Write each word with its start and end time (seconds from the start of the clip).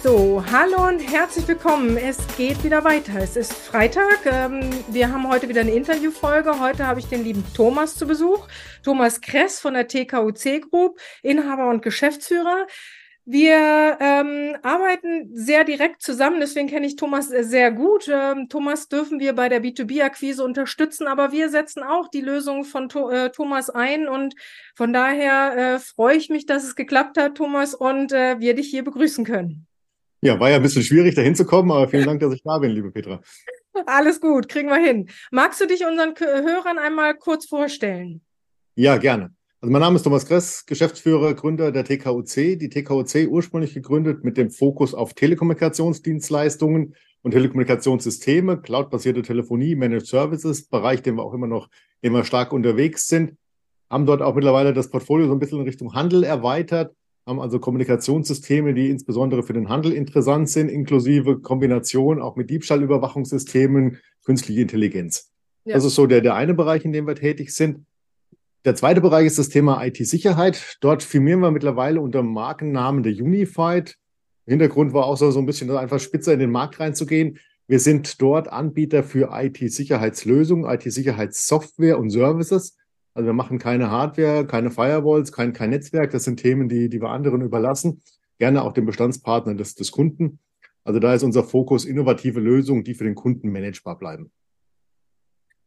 So, 0.00 0.44
hallo 0.52 0.86
und 0.86 1.00
herzlich 1.00 1.48
willkommen. 1.48 1.96
Es 1.96 2.18
geht 2.36 2.62
wieder 2.62 2.84
weiter. 2.84 3.18
Es 3.20 3.34
ist 3.34 3.52
Freitag. 3.52 4.26
Ähm, 4.26 4.70
wir 4.86 5.10
haben 5.10 5.28
heute 5.28 5.48
wieder 5.48 5.62
eine 5.62 5.72
Interviewfolge. 5.72 6.60
Heute 6.60 6.86
habe 6.86 7.00
ich 7.00 7.06
den 7.06 7.24
lieben 7.24 7.44
Thomas 7.52 7.96
zu 7.96 8.06
Besuch. 8.06 8.46
Thomas 8.84 9.20
Kress 9.20 9.58
von 9.58 9.74
der 9.74 9.88
TKUC 9.88 10.70
Group, 10.70 11.00
Inhaber 11.24 11.68
und 11.68 11.82
Geschäftsführer. 11.82 12.68
Wir 13.24 13.98
ähm, 14.00 14.56
arbeiten 14.62 15.30
sehr 15.34 15.64
direkt 15.64 16.00
zusammen, 16.00 16.38
deswegen 16.40 16.68
kenne 16.68 16.86
ich 16.86 16.96
Thomas 16.96 17.28
sehr 17.28 17.72
gut. 17.72 18.08
Ähm, 18.08 18.48
Thomas 18.48 18.88
dürfen 18.88 19.18
wir 19.18 19.34
bei 19.34 19.48
der 19.48 19.62
B2B-Akquise 19.62 20.44
unterstützen, 20.44 21.08
aber 21.08 21.32
wir 21.32 21.50
setzen 21.50 21.82
auch 21.82 22.08
die 22.08 22.22
Lösung 22.22 22.64
von 22.64 22.88
to 22.88 23.10
äh, 23.10 23.30
Thomas 23.30 23.68
ein 23.68 24.08
und 24.08 24.34
von 24.76 24.92
daher 24.92 25.74
äh, 25.74 25.78
freue 25.80 26.16
ich 26.16 26.30
mich, 26.30 26.46
dass 26.46 26.64
es 26.64 26.76
geklappt 26.76 27.18
hat, 27.18 27.34
Thomas, 27.34 27.74
und 27.74 28.12
äh, 28.12 28.38
wir 28.38 28.54
dich 28.54 28.68
hier 28.68 28.84
begrüßen 28.84 29.24
können. 29.26 29.67
Ja, 30.20 30.40
war 30.40 30.50
ja 30.50 30.56
ein 30.56 30.62
bisschen 30.62 30.82
schwierig, 30.82 31.14
da 31.14 31.22
hinzukommen, 31.22 31.70
aber 31.70 31.88
vielen 31.88 32.06
Dank, 32.06 32.20
dass 32.20 32.34
ich 32.34 32.42
da 32.42 32.58
bin, 32.58 32.72
liebe 32.72 32.90
Petra. 32.90 33.20
Alles 33.86 34.20
gut, 34.20 34.48
kriegen 34.48 34.68
wir 34.68 34.76
hin. 34.76 35.08
Magst 35.30 35.60
du 35.60 35.66
dich 35.66 35.84
unseren 35.86 36.14
Hörern 36.18 36.78
einmal 36.78 37.14
kurz 37.14 37.46
vorstellen? 37.46 38.20
Ja, 38.74 38.96
gerne. 38.96 39.30
Also 39.60 39.72
mein 39.72 39.82
Name 39.82 39.96
ist 39.96 40.02
Thomas 40.02 40.26
Kress, 40.26 40.66
Geschäftsführer, 40.66 41.34
Gründer 41.34 41.72
der 41.72 41.84
TKUC. 41.84 42.58
Die 42.58 42.68
TKUC 42.68 43.28
ursprünglich 43.28 43.74
gegründet 43.74 44.24
mit 44.24 44.36
dem 44.36 44.50
Fokus 44.50 44.94
auf 44.94 45.14
Telekommunikationsdienstleistungen 45.14 46.94
und 47.22 47.30
Telekommunikationssysteme, 47.32 48.60
cloudbasierte 48.60 49.22
Telefonie, 49.22 49.74
Managed 49.74 50.06
Services, 50.06 50.68
Bereich, 50.68 51.02
den 51.02 51.16
wir 51.16 51.24
auch 51.24 51.34
immer 51.34 51.48
noch 51.48 51.68
immer 52.00 52.24
stark 52.24 52.52
unterwegs 52.52 53.08
sind. 53.08 53.36
Haben 53.90 54.06
dort 54.06 54.22
auch 54.22 54.34
mittlerweile 54.34 54.72
das 54.72 54.90
Portfolio 54.90 55.26
so 55.26 55.32
ein 55.32 55.40
bisschen 55.40 55.58
in 55.58 55.64
Richtung 55.64 55.94
Handel 55.94 56.22
erweitert, 56.22 56.94
haben 57.28 57.40
also 57.40 57.58
Kommunikationssysteme, 57.58 58.72
die 58.72 58.88
insbesondere 58.88 59.42
für 59.42 59.52
den 59.52 59.68
Handel 59.68 59.92
interessant 59.92 60.48
sind, 60.48 60.70
inklusive 60.70 61.40
Kombination 61.40 62.22
auch 62.22 62.36
mit 62.36 62.48
Diebstahlüberwachungssystemen, 62.48 63.98
künstliche 64.24 64.62
Intelligenz. 64.62 65.30
Ja. 65.64 65.74
Das 65.74 65.84
ist 65.84 65.94
so 65.94 66.06
der, 66.06 66.22
der 66.22 66.34
eine 66.34 66.54
Bereich, 66.54 66.84
in 66.86 66.92
dem 66.92 67.06
wir 67.06 67.14
tätig 67.14 67.54
sind. 67.54 67.84
Der 68.64 68.74
zweite 68.74 69.02
Bereich 69.02 69.26
ist 69.26 69.38
das 69.38 69.50
Thema 69.50 69.84
IT-Sicherheit. 69.84 70.78
Dort 70.80 71.02
firmieren 71.02 71.40
wir 71.40 71.50
mittlerweile 71.50 72.00
unter 72.00 72.20
dem 72.20 72.32
Markennamen 72.32 73.02
der 73.02 73.12
Unified. 73.12 73.96
Hintergrund 74.46 74.94
war 74.94 75.04
auch 75.04 75.16
so, 75.16 75.30
so 75.30 75.38
ein 75.38 75.46
bisschen 75.46 75.70
einfach 75.70 76.00
spitzer 76.00 76.32
in 76.32 76.40
den 76.40 76.50
Markt 76.50 76.80
reinzugehen. 76.80 77.38
Wir 77.66 77.78
sind 77.78 78.20
dort 78.22 78.48
Anbieter 78.48 79.02
für 79.02 79.28
IT-Sicherheitslösungen, 79.32 80.64
IT-Sicherheitssoftware 80.64 81.98
und 81.98 82.08
Services. 82.08 82.78
Also 83.18 83.26
wir 83.26 83.34
machen 83.34 83.58
keine 83.58 83.90
Hardware, 83.90 84.46
keine 84.46 84.70
Firewalls, 84.70 85.32
kein, 85.32 85.52
kein 85.52 85.70
Netzwerk. 85.70 86.12
Das 86.12 86.22
sind 86.22 86.36
Themen, 86.36 86.68
die, 86.68 86.88
die 86.88 87.02
wir 87.02 87.10
anderen 87.10 87.42
überlassen. 87.42 88.00
Gerne 88.38 88.62
auch 88.62 88.72
den 88.72 88.86
Bestandspartnern 88.86 89.58
des, 89.58 89.74
des 89.74 89.90
Kunden. 89.90 90.38
Also 90.84 91.00
da 91.00 91.12
ist 91.14 91.24
unser 91.24 91.42
Fokus 91.42 91.84
innovative 91.84 92.38
Lösungen, 92.38 92.84
die 92.84 92.94
für 92.94 93.02
den 93.02 93.16
Kunden 93.16 93.50
managebar 93.50 93.98
bleiben. 93.98 94.30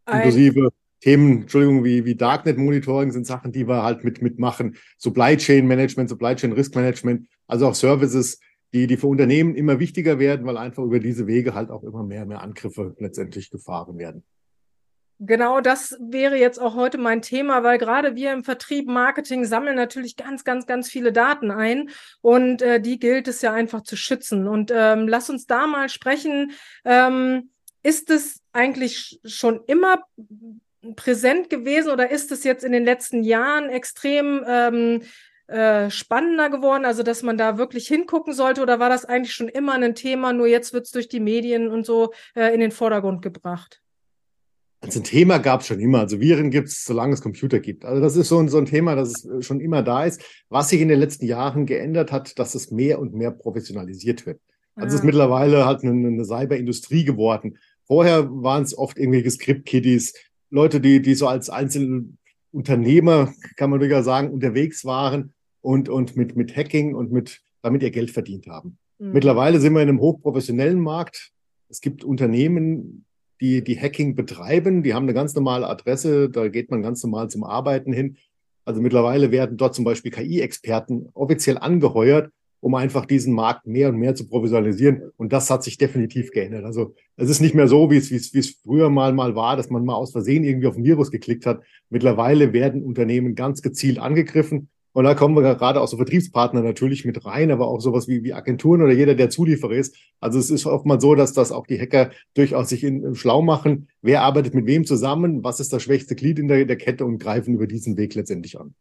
Inklusive 0.09 0.69
Themen, 1.01 1.41
Entschuldigung, 1.41 1.83
wie, 1.83 2.05
wie 2.05 2.15
Darknet 2.15 2.57
Monitoring 2.57 3.11
sind 3.11 3.27
Sachen, 3.27 3.51
die 3.51 3.67
wir 3.67 3.83
halt 3.83 4.05
mit, 4.05 4.21
mitmachen. 4.21 4.77
Supply 4.97 5.35
Chain 5.35 5.67
Management, 5.67 6.07
Supply 6.07 6.37
Chain 6.37 6.53
Risk 6.53 6.73
Management, 6.75 7.27
also 7.47 7.67
auch 7.67 7.75
Services, 7.75 8.39
die, 8.73 8.87
die 8.87 8.95
für 8.95 9.07
Unternehmen 9.07 9.55
immer 9.55 9.77
wichtiger 9.77 10.19
werden, 10.19 10.45
weil 10.45 10.55
einfach 10.55 10.83
über 10.83 10.99
diese 10.99 11.27
Wege 11.27 11.53
halt 11.53 11.69
auch 11.69 11.83
immer 11.83 12.05
mehr, 12.05 12.25
mehr 12.25 12.41
Angriffe 12.41 12.95
letztendlich 12.97 13.49
gefahren 13.49 13.97
werden. 13.97 14.23
Genau, 15.23 15.61
das 15.61 15.95
wäre 15.99 16.35
jetzt 16.35 16.59
auch 16.59 16.73
heute 16.73 16.97
mein 16.97 17.21
Thema, 17.21 17.61
weil 17.61 17.77
gerade 17.77 18.15
wir 18.15 18.33
im 18.33 18.43
Vertrieb, 18.43 18.87
Marketing 18.87 19.45
sammeln 19.45 19.75
natürlich 19.75 20.15
ganz, 20.15 20.43
ganz, 20.43 20.65
ganz 20.65 20.89
viele 20.89 21.13
Daten 21.13 21.51
ein 21.51 21.91
und 22.21 22.63
äh, 22.63 22.81
die 22.81 22.97
gilt 22.97 23.27
es 23.27 23.43
ja 23.43 23.53
einfach 23.53 23.81
zu 23.81 23.95
schützen. 23.95 24.47
Und 24.47 24.71
ähm, 24.73 25.07
lass 25.07 25.29
uns 25.29 25.45
da 25.45 25.67
mal 25.67 25.89
sprechen. 25.89 26.53
Ähm, 26.85 27.51
ist 27.83 28.09
es 28.09 28.41
eigentlich 28.51 29.19
schon 29.23 29.61
immer 29.67 30.03
präsent 30.95 31.51
gewesen 31.51 31.91
oder 31.91 32.09
ist 32.09 32.31
es 32.31 32.43
jetzt 32.43 32.63
in 32.63 32.71
den 32.71 32.83
letzten 32.83 33.21
Jahren 33.21 33.69
extrem 33.69 34.43
ähm, 34.47 35.01
äh, 35.45 35.91
spannender 35.91 36.49
geworden, 36.49 36.83
also 36.83 37.03
dass 37.03 37.21
man 37.21 37.37
da 37.37 37.59
wirklich 37.59 37.87
hingucken 37.87 38.33
sollte 38.33 38.63
oder 38.63 38.79
war 38.79 38.89
das 38.89 39.05
eigentlich 39.05 39.35
schon 39.35 39.49
immer 39.49 39.73
ein 39.73 39.93
Thema, 39.93 40.33
nur 40.33 40.47
jetzt 40.47 40.73
wird 40.73 40.85
es 40.87 40.91
durch 40.91 41.09
die 41.09 41.19
Medien 41.19 41.67
und 41.67 41.85
so 41.85 42.11
äh, 42.33 42.51
in 42.55 42.59
den 42.59 42.71
Vordergrund 42.71 43.21
gebracht? 43.21 43.81
Also 44.81 44.99
ein 44.99 45.03
Thema 45.03 45.37
gab 45.37 45.61
es 45.61 45.67
schon 45.67 45.79
immer. 45.79 45.99
Also 45.99 46.19
Viren 46.19 46.49
gibt 46.49 46.67
es, 46.69 46.83
solange 46.83 47.13
es 47.13 47.21
Computer 47.21 47.59
gibt. 47.59 47.85
Also 47.85 48.01
das 48.01 48.15
ist 48.15 48.29
so 48.29 48.39
ein, 48.39 48.49
so 48.49 48.57
ein 48.57 48.65
Thema, 48.65 48.95
das 48.95 49.27
schon 49.41 49.59
immer 49.59 49.83
da 49.83 50.05
ist. 50.05 50.23
Was 50.49 50.69
sich 50.69 50.81
in 50.81 50.89
den 50.89 50.99
letzten 50.99 51.25
Jahren 51.25 51.67
geändert 51.67 52.11
hat, 52.11 52.39
dass 52.39 52.55
es 52.55 52.71
mehr 52.71 52.99
und 52.99 53.13
mehr 53.13 53.31
professionalisiert 53.31 54.25
wird. 54.25 54.41
Also 54.75 54.87
es 54.87 54.93
ist 54.95 55.01
ah. 55.01 55.05
mittlerweile 55.05 55.65
halt 55.65 55.83
eine, 55.83 56.07
eine 56.07 56.25
Cyberindustrie 56.25 57.05
geworden. 57.05 57.57
Vorher 57.85 58.27
waren 58.31 58.63
es 58.63 58.75
oft 58.75 58.97
irgendwelche 58.97 59.29
Script-Kiddies, 59.29 60.13
Leute, 60.49 60.81
die, 60.81 61.01
die 61.01 61.13
so 61.13 61.27
als 61.27 61.49
Einzelunternehmer, 61.49 63.33
kann 63.57 63.69
man 63.69 63.79
durchaus 63.79 64.05
sagen, 64.05 64.31
unterwegs 64.31 64.83
waren 64.83 65.33
und, 65.61 65.89
und 65.89 66.15
mit, 66.15 66.35
mit 66.35 66.55
Hacking 66.55 66.95
und 66.95 67.11
mit, 67.11 67.41
damit 67.61 67.83
ihr 67.83 67.91
Geld 67.91 68.11
verdient 68.11 68.47
haben. 68.47 68.77
Mhm. 68.99 69.13
Mittlerweile 69.13 69.59
sind 69.59 69.73
wir 69.73 69.81
in 69.81 69.89
einem 69.89 69.99
hochprofessionellen 69.99 70.79
Markt. 70.79 71.31
Es 71.69 71.81
gibt 71.81 72.03
Unternehmen, 72.03 73.05
die, 73.41 73.63
die 73.63 73.79
Hacking 73.79 74.15
betreiben, 74.15 74.83
die 74.83 74.93
haben 74.93 75.03
eine 75.03 75.13
ganz 75.13 75.33
normale 75.33 75.67
Adresse, 75.67 76.29
da 76.29 76.47
geht 76.47 76.69
man 76.69 76.81
ganz 76.83 77.03
normal 77.03 77.29
zum 77.29 77.43
Arbeiten 77.43 77.91
hin. 77.91 78.17
Also 78.63 78.81
mittlerweile 78.81 79.31
werden 79.31 79.57
dort 79.57 79.73
zum 79.73 79.83
Beispiel 79.83 80.11
KI-Experten 80.11 81.09
offiziell 81.13 81.57
angeheuert, 81.57 82.31
um 82.59 82.75
einfach 82.75 83.07
diesen 83.07 83.33
Markt 83.33 83.65
mehr 83.65 83.89
und 83.89 83.97
mehr 83.97 84.13
zu 84.13 84.27
professionalisieren. 84.27 85.11
Und 85.17 85.33
das 85.33 85.49
hat 85.49 85.63
sich 85.63 85.79
definitiv 85.79 86.31
geändert. 86.31 86.63
Also 86.63 86.93
es 87.17 87.29
ist 87.29 87.41
nicht 87.41 87.55
mehr 87.55 87.67
so, 87.67 87.89
wie 87.89 87.97
es, 87.97 88.11
wie 88.11 88.15
es, 88.15 88.33
wie 88.35 88.39
es 88.39 88.51
früher 88.51 88.91
mal, 88.91 89.13
mal 89.13 89.35
war, 89.35 89.57
dass 89.57 89.71
man 89.71 89.83
mal 89.83 89.95
aus 89.95 90.11
Versehen 90.11 90.43
irgendwie 90.43 90.67
auf 90.67 90.77
ein 90.77 90.83
Virus 90.83 91.09
geklickt 91.09 91.47
hat. 91.47 91.61
Mittlerweile 91.89 92.53
werden 92.53 92.83
Unternehmen 92.83 93.33
ganz 93.33 93.63
gezielt 93.63 93.97
angegriffen. 93.97 94.69
Und 94.93 95.05
da 95.05 95.15
kommen 95.15 95.35
wir 95.35 95.55
gerade 95.55 95.79
auch 95.79 95.87
so 95.87 95.95
Vertriebspartner 95.97 96.61
natürlich 96.61 97.05
mit 97.05 97.25
rein, 97.25 97.51
aber 97.51 97.67
auch 97.67 97.79
sowas 97.79 98.07
wie, 98.07 98.23
wie 98.23 98.33
Agenturen 98.33 98.81
oder 98.81 98.91
jeder, 98.91 99.15
der 99.15 99.29
Zulieferer 99.29 99.71
ist. 99.71 99.95
Also 100.19 100.37
es 100.37 100.49
ist 100.49 100.65
oftmals 100.65 101.01
so, 101.01 101.15
dass 101.15 101.33
das 101.33 101.51
auch 101.51 101.65
die 101.65 101.79
Hacker 101.79 102.11
durchaus 102.33 102.69
sich 102.69 102.83
in, 102.83 103.15
schlau 103.15 103.41
machen. 103.41 103.87
Wer 104.01 104.21
arbeitet 104.21 104.53
mit 104.53 104.65
wem 104.65 104.85
zusammen? 104.85 105.43
Was 105.43 105.59
ist 105.59 105.71
das 105.71 105.83
schwächste 105.83 106.15
Glied 106.15 106.39
in 106.39 106.47
der, 106.49 106.65
der 106.65 106.77
Kette 106.77 107.05
und 107.05 107.19
greifen 107.19 107.53
über 107.53 107.67
diesen 107.67 107.95
Weg 107.97 108.15
letztendlich 108.15 108.59
an. 108.59 108.75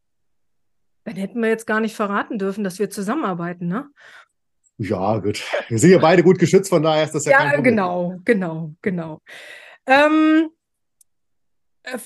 Dann 1.05 1.17
hätten 1.17 1.41
wir 1.41 1.49
jetzt 1.49 1.67
gar 1.67 1.81
nicht 1.81 1.95
verraten 1.95 2.39
dürfen, 2.39 2.65
dass 2.65 2.79
wir 2.79 2.91
zusammenarbeiten, 2.91 3.69
ne? 3.69 3.89
Ja, 4.79 5.19
gut. 5.19 5.43
Wir 5.69 5.79
sind 5.79 5.91
ja 5.91 5.99
beide 5.99 6.23
gut 6.23 6.39
geschützt, 6.39 6.71
von 6.71 6.83
daher 6.83 7.05
ist 7.05 7.15
das 7.15 7.25
ja, 7.27 7.33
ja 7.33 7.39
kein 7.39 7.55
Problem. 7.57 7.65
genau, 7.65 8.17
genau, 8.25 8.75
genau. 8.81 9.21
Ähm, 9.87 10.49
äh, 11.83 11.99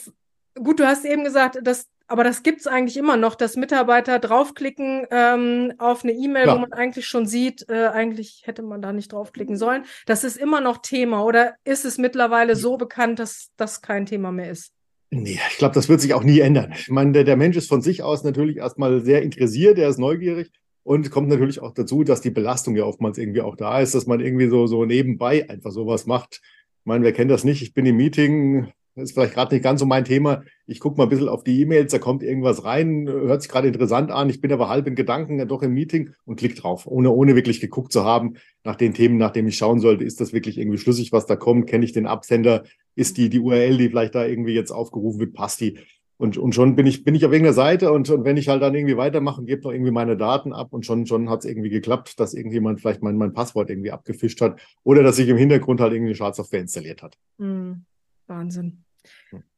gut, 0.55 0.81
du 0.81 0.87
hast 0.87 1.05
eben 1.05 1.25
gesagt, 1.25 1.59
dass, 1.63 1.87
aber 2.07 2.25
das 2.25 2.43
gibt 2.43 2.61
es 2.61 2.67
eigentlich 2.67 2.97
immer 2.97 3.17
noch, 3.17 3.35
dass 3.35 3.57
Mitarbeiter 3.57 4.19
draufklicken 4.19 5.07
ähm, 5.11 5.73
auf 5.79 6.05
eine 6.05 6.13
E-Mail, 6.13 6.49
wo 6.49 6.59
man 6.59 6.73
eigentlich 6.73 7.07
schon 7.07 7.27
sieht, 7.27 7.69
äh, 7.69 7.87
eigentlich 7.87 8.43
hätte 8.45 8.63
man 8.63 8.83
da 8.83 8.93
nicht 8.93 9.13
draufklicken 9.13 9.57
sollen. 9.57 9.85
Das 10.07 10.25
ist 10.25 10.37
immer 10.37 10.61
noch 10.61 10.79
Thema 10.79 11.25
oder 11.25 11.55
ist 11.65 11.85
es 11.85 11.97
mittlerweile 11.97 12.57
so 12.57 12.77
bekannt, 12.77 13.19
dass 13.19 13.51
das 13.57 13.81
kein 13.81 14.07
Thema 14.07 14.33
mehr 14.33 14.51
ist? 14.51 14.73
Nee, 15.11 15.39
ich 15.51 15.59
glaube, 15.59 15.75
das 15.75 15.89
wird 15.89 16.01
sich 16.01 16.13
auch 16.13 16.25
nie 16.25 16.41
ändern. 16.41 16.73
Ich 16.77 16.89
meine, 16.89 17.13
der, 17.13 17.25
der 17.25 17.37
Mensch 17.37 17.57
ist 17.57 17.69
von 17.69 17.83
sich 17.83 18.03
aus 18.03 18.25
natürlich 18.25 18.57
erstmal 18.57 19.01
sehr 19.01 19.23
interessiert, 19.23 19.79
er 19.79 19.89
ist 19.89 19.99
neugierig 19.99 20.51
und 20.83 21.11
kommt 21.11 21.29
natürlich 21.29 21.61
auch 21.61 21.73
dazu, 21.73 22.05
dass 22.05 22.21
die 22.21 22.31
Belastung 22.31 22.77
ja 22.77 22.85
oftmals 22.85 23.17
irgendwie 23.17 23.41
auch 23.41 23.57
da 23.57 23.81
ist, 23.81 23.95
dass 23.95 24.07
man 24.07 24.21
irgendwie 24.21 24.49
so, 24.49 24.67
so 24.67 24.85
nebenbei 24.85 25.49
einfach 25.49 25.71
sowas 25.71 26.07
macht. 26.07 26.41
Ich 26.81 26.87
meine, 26.87 27.05
wer 27.05 27.13
kennt 27.13 27.31
das 27.31 27.45
nicht? 27.45 27.63
Ich 27.63 27.73
bin 27.73 27.87
im 27.87 27.97
Meeting, 27.97 28.73
ist 28.97 29.13
vielleicht 29.13 29.35
gerade 29.35 29.55
nicht 29.55 29.65
ganz 29.65 29.81
so 29.81 29.87
mein 29.87 30.05
Thema. 30.05 30.43
Ich 30.67 30.81
gucke 30.81 30.97
mal 30.97 31.05
ein 31.05 31.11
bisschen 31.11 31.29
auf 31.29 31.45
die 31.45 31.61
E-Mails, 31.61 31.93
da 31.93 31.99
kommt 31.99 32.23
irgendwas 32.23 32.65
rein, 32.65 33.09
hört 33.09 33.43
sich 33.43 33.51
gerade 33.51 33.69
interessant 33.69 34.11
an. 34.11 34.31
Ich 34.31 34.41
bin 34.41 34.53
aber 34.53 34.69
halb 34.69 34.87
in 34.87 34.95
Gedanken 34.95 35.47
doch 35.49 35.63
im 35.63 35.75
Meeting 35.75 36.11
und 36.25 36.37
klick 36.37 36.57
drauf, 36.57 36.87
ohne, 36.87 37.11
ohne 37.11 37.35
wirklich 37.35 37.61
geguckt 37.61 37.93
zu 37.93 38.05
haben 38.05 38.35
nach 38.63 38.77
den 38.77 38.95
Themen, 38.95 39.17
nach 39.17 39.33
denen 39.33 39.49
ich 39.49 39.57
schauen 39.57 39.81
sollte. 39.81 40.05
Ist 40.05 40.21
das 40.21 40.33
wirklich 40.33 40.59
irgendwie 40.59 40.79
schlüssig, 40.79 41.13
was 41.13 41.27
da 41.27 41.37
kommt? 41.37 41.67
Kenne 41.67 41.85
ich 41.85 41.93
den 41.93 42.07
Absender? 42.07 42.65
ist 42.97 43.17
die, 43.17 43.29
die 43.29 43.41
URL, 43.41 43.77
die 43.77 43.89
vielleicht 43.89 44.15
da 44.15 44.25
irgendwie 44.25 44.55
jetzt 44.55 44.71
aufgerufen 44.71 45.21
wird, 45.21 45.35
passt 45.35 45.61
die. 45.61 45.79
Und, 46.17 46.39
und 46.39 46.55
schon 46.55 46.77
bin 46.77 46.87
ich, 46.87 47.03
bin 47.03 47.17
ich 47.17 47.27
auf 47.27 47.33
irgendeiner 47.33 47.55
Seite 47.55 47.91
und, 47.91 48.09
und 48.09 48.25
wenn 48.25 48.37
ich 48.37 48.49
halt 48.49 48.63
dann 48.63 48.75
irgendwie 48.75 48.97
weitermache 48.97 49.41
und 49.41 49.47
gebe 49.47 49.63
noch 49.63 49.73
irgendwie 49.73 49.91
meine 49.91 50.17
Daten 50.17 50.53
ab 50.53 50.69
und 50.73 50.87
schon, 50.87 51.07
schon 51.07 51.29
hat 51.29 51.41
es 51.41 51.45
irgendwie 51.45 51.71
geklappt, 51.71 52.21
dass 52.21 52.35
irgendjemand 52.35 52.81
vielleicht 52.81 53.03
mein, 53.03 53.17
mein 53.17 53.33
Passwort 53.33 53.69
irgendwie 53.69 53.91
abgefischt 53.91 54.41
hat 54.41 54.61
oder 54.85 55.03
dass 55.03 55.17
sich 55.17 55.29
im 55.29 55.37
Hintergrund 55.37 55.81
halt 55.81 55.93
irgendwie 55.93 56.11
eine 56.11 56.17
Schadsoftware 56.17 56.61
installiert 56.61 57.03
hat. 57.03 57.19
Mhm. 57.39 57.85
Wahnsinn. 58.27 58.85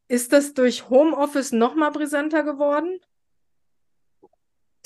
Ist 0.08 0.32
das 0.32 0.54
durch 0.54 0.88
Homeoffice 0.88 1.52
nochmal 1.52 1.92
präsenter 1.92 2.42
geworden? 2.42 3.00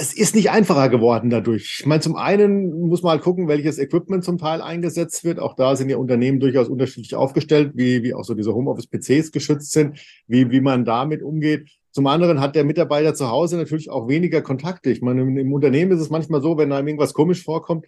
es 0.00 0.15
ist 0.15 0.35
nicht 0.35 0.50
einfacher 0.50 0.88
geworden 0.88 1.29
dadurch. 1.29 1.81
Ich 1.81 1.87
meine, 1.87 2.00
zum 2.00 2.17
einen 2.17 2.88
muss 2.88 3.03
man 3.03 3.12
halt 3.12 3.23
gucken, 3.23 3.49
welches 3.49 3.79
Equipment 3.79 4.25
zum 4.25 4.38
Teil 4.38 4.62
eingesetzt 4.62 5.25
wird. 5.25 5.38
Auch 5.38 5.55
da 5.55 5.77
sind 5.77 5.91
ja 5.91 5.99
Unternehmen 5.99 6.41
durchaus 6.41 6.69
unterschiedlich 6.69 7.15
aufgestellt, 7.15 7.73
wie, 7.75 8.03
wie 8.03 8.15
auch 8.15 8.25
so 8.25 8.32
diese 8.32 8.55
Homeoffice-PCs 8.55 9.31
geschützt 9.31 9.73
sind, 9.73 10.00
wie, 10.27 10.50
wie 10.50 10.62
man 10.62 10.87
damit 10.87 11.23
umgeht. 11.23 11.69
Zum 11.91 12.06
anderen 12.06 12.41
hat 12.41 12.55
der 12.55 12.65
Mitarbeiter 12.65 13.12
zu 13.12 13.29
Hause 13.31 13.59
natürlich 13.59 13.91
auch 13.91 14.09
weniger 14.09 14.41
Kontakte. 14.41 14.91
Ich 14.91 15.03
meine, 15.03 15.21
im 15.21 15.53
Unternehmen 15.53 15.93
ist 15.93 16.00
es 16.00 16.09
manchmal 16.09 16.41
so, 16.41 16.56
wenn 16.56 16.73
einem 16.73 16.88
irgendwas 16.88 17.12
komisch 17.12 17.44
vorkommt, 17.44 17.85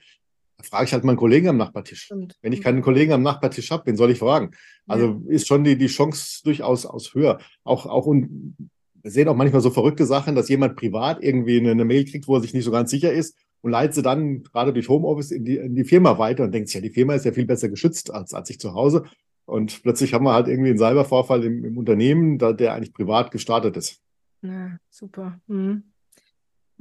Da 0.63 0.69
frage 0.69 0.85
ich 0.85 0.93
halt 0.93 1.05
mal 1.05 1.13
einen 1.13 1.19
Kollegen 1.19 1.49
am 1.49 1.57
Nachbartisch. 1.57 2.05
Stimmt. 2.05 2.37
Wenn 2.41 2.53
ich 2.53 2.63
keinen 2.63 2.83
Kollegen 2.83 3.13
am 3.13 3.23
Nachbartisch 3.23 3.71
habe, 3.71 3.87
wen 3.87 3.97
soll 3.97 4.11
ich 4.11 4.19
fragen? 4.19 4.53
Also 4.87 5.21
ja. 5.27 5.35
ist 5.35 5.47
schon 5.47 5.65
die, 5.65 5.77
die 5.77 5.87
Chance 5.87 6.43
durchaus 6.45 6.87
aus 6.87 7.15
höher. 7.15 7.39
Auch, 7.65 7.87
auch 7.87 8.07
und 8.07 8.57
wir 9.03 9.11
sehen 9.11 9.29
auch 9.29 9.37
manchmal 9.37 9.61
so 9.61 9.71
verrückte 9.71 10.07
Sachen, 10.07 10.35
dass 10.35 10.49
jemand 10.49 10.77
privat 10.77 11.23
irgendwie 11.23 11.59
eine, 11.59 11.73
eine 11.73 11.85
Mail 11.85 12.05
kriegt, 12.05 12.29
wo 12.29 12.37
er 12.37 12.41
sich 12.41 12.55
nicht 12.55 12.65
so 12.65 12.71
ganz 12.71 12.91
sicher 12.91 13.13
ist 13.13 13.37
und 13.63 13.73
leitet 13.73 13.95
sie 13.95 14.03
dann 14.03 14.43
gerade 14.43 14.73
durch 14.73 14.89
Homeoffice 14.89 15.33
in 15.33 15.45
die, 15.45 15.57
in 15.57 15.75
die 15.75 15.85
Firma 15.85 16.19
weiter 16.19 16.45
und 16.45 16.53
denkt 16.53 16.69
sich, 16.69 16.77
ja, 16.77 16.81
die 16.81 16.91
Firma 16.91 17.15
ist 17.15 17.25
ja 17.25 17.33
viel 17.33 17.47
besser 17.47 17.69
geschützt 17.69 18.13
als, 18.13 18.35
als 18.35 18.51
ich 18.51 18.61
zu 18.61 18.75
Hause. 18.75 19.05
Und 19.45 19.83
plötzlich 19.83 20.15
haben 20.15 20.25
wir 20.25 20.35
halt 20.35 20.47
irgendwie 20.47 20.71
einen 20.71 20.79
Cybervorfall 20.79 21.45
im, 21.45 21.65
im 21.65 21.77
Unternehmen, 21.77 22.39
da, 22.39 22.53
der 22.53 22.75
eigentlich 22.75 22.95
privat 22.95 23.31
gestartet 23.33 23.77
ist. 23.77 24.01
Ja, 24.43 24.79
super. 24.89 25.41
Mhm. 25.47 25.92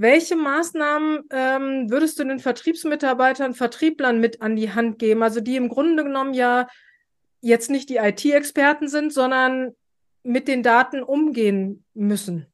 Welche 0.01 0.35
Maßnahmen 0.35 1.25
ähm, 1.29 1.91
würdest 1.91 2.17
du 2.17 2.23
den 2.23 2.39
Vertriebsmitarbeitern, 2.39 3.53
Vertrieblern 3.53 4.19
mit 4.19 4.41
an 4.41 4.55
die 4.55 4.71
Hand 4.71 4.97
geben? 4.97 5.21
Also 5.21 5.41
die 5.41 5.55
im 5.55 5.69
Grunde 5.69 6.03
genommen 6.03 6.33
ja 6.33 6.67
jetzt 7.39 7.69
nicht 7.69 7.87
die 7.87 7.97
IT-Experten 7.97 8.87
sind, 8.87 9.13
sondern 9.13 9.73
mit 10.23 10.47
den 10.47 10.63
Daten 10.63 11.03
umgehen 11.03 11.83
müssen. 11.93 12.47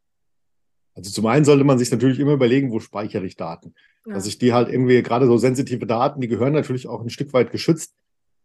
Also 0.93 1.09
zum 1.09 1.25
einen 1.27 1.45
sollte 1.45 1.63
man 1.63 1.79
sich 1.79 1.89
natürlich 1.89 2.19
immer 2.19 2.33
überlegen, 2.33 2.69
wo 2.71 2.81
speichere 2.81 3.25
ich 3.25 3.37
Daten. 3.37 3.75
Ja. 4.05 4.15
Dass 4.15 4.27
ich 4.27 4.37
die 4.39 4.51
halt 4.51 4.67
irgendwie, 4.67 5.01
gerade 5.01 5.25
so 5.25 5.37
sensitive 5.37 5.85
Daten, 5.85 6.19
die 6.19 6.27
gehören 6.27 6.51
natürlich 6.51 6.87
auch 6.87 7.01
ein 7.01 7.09
Stück 7.09 7.31
weit 7.31 7.51
geschützt 7.51 7.95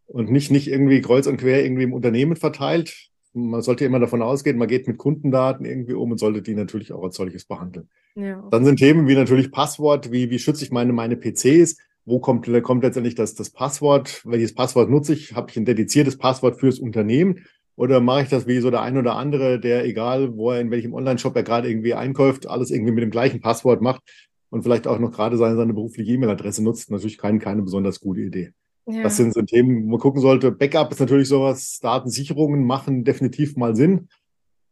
und 0.06 0.30
nicht, 0.30 0.52
nicht 0.52 0.68
irgendwie 0.68 1.00
kreuz 1.00 1.26
und 1.26 1.38
quer 1.38 1.64
irgendwie 1.64 1.84
im 1.84 1.92
Unternehmen 1.92 2.36
verteilt. 2.36 3.10
Man 3.34 3.62
sollte 3.62 3.84
immer 3.84 3.98
davon 3.98 4.22
ausgehen, 4.22 4.58
man 4.58 4.68
geht 4.68 4.86
mit 4.86 4.98
Kundendaten 4.98 5.64
irgendwie 5.64 5.94
um 5.94 6.10
und 6.10 6.18
sollte 6.18 6.42
die 6.42 6.54
natürlich 6.54 6.92
auch 6.92 7.02
als 7.02 7.16
solches 7.16 7.44
behandeln. 7.44 7.88
Ja. 8.14 8.46
Dann 8.50 8.64
sind 8.64 8.78
Themen 8.78 9.08
wie 9.08 9.14
natürlich 9.14 9.50
Passwort, 9.50 10.12
wie, 10.12 10.30
wie 10.30 10.38
schütze 10.38 10.64
ich 10.64 10.70
meine, 10.70 10.92
meine 10.92 11.16
PCs, 11.16 11.78
wo 12.04 12.18
kommt, 12.18 12.48
kommt 12.62 12.82
letztendlich 12.82 13.14
das, 13.14 13.34
das 13.34 13.50
Passwort, 13.50 14.22
welches 14.24 14.54
Passwort 14.54 14.90
nutze 14.90 15.14
ich, 15.14 15.34
habe 15.34 15.50
ich 15.50 15.56
ein 15.56 15.64
dediziertes 15.64 16.18
Passwort 16.18 16.58
fürs 16.58 16.78
Unternehmen 16.78 17.44
oder 17.76 18.00
mache 18.00 18.22
ich 18.22 18.28
das 18.28 18.46
wie 18.46 18.60
so 18.60 18.70
der 18.70 18.82
ein 18.82 18.98
oder 18.98 19.16
andere, 19.16 19.58
der 19.58 19.84
egal, 19.84 20.36
wo 20.36 20.50
er 20.50 20.60
in 20.60 20.70
welchem 20.70 20.94
Online-Shop 20.94 21.34
er 21.36 21.42
gerade 21.42 21.68
irgendwie 21.68 21.94
einkauft, 21.94 22.46
alles 22.46 22.70
irgendwie 22.70 22.92
mit 22.92 23.02
dem 23.02 23.10
gleichen 23.10 23.40
Passwort 23.40 23.80
macht 23.80 24.02
und 24.50 24.62
vielleicht 24.62 24.86
auch 24.86 24.98
noch 24.98 25.10
gerade 25.10 25.36
seine, 25.36 25.56
seine 25.56 25.72
berufliche 25.72 26.12
E-Mail-Adresse 26.12 26.62
nutzt? 26.62 26.90
Natürlich 26.90 27.18
keine, 27.18 27.38
keine 27.38 27.62
besonders 27.62 28.00
gute 28.00 28.20
Idee. 28.20 28.52
Ja. 28.86 29.04
Das 29.04 29.16
sind 29.16 29.32
so 29.32 29.42
Themen, 29.42 29.84
wo 29.84 29.90
man 29.90 30.00
gucken 30.00 30.20
sollte. 30.20 30.50
Backup 30.50 30.92
ist 30.92 31.00
natürlich 31.00 31.28
sowas, 31.28 31.78
Datensicherungen 31.80 32.64
machen 32.64 33.04
definitiv 33.04 33.56
mal 33.56 33.76
Sinn. 33.76 34.08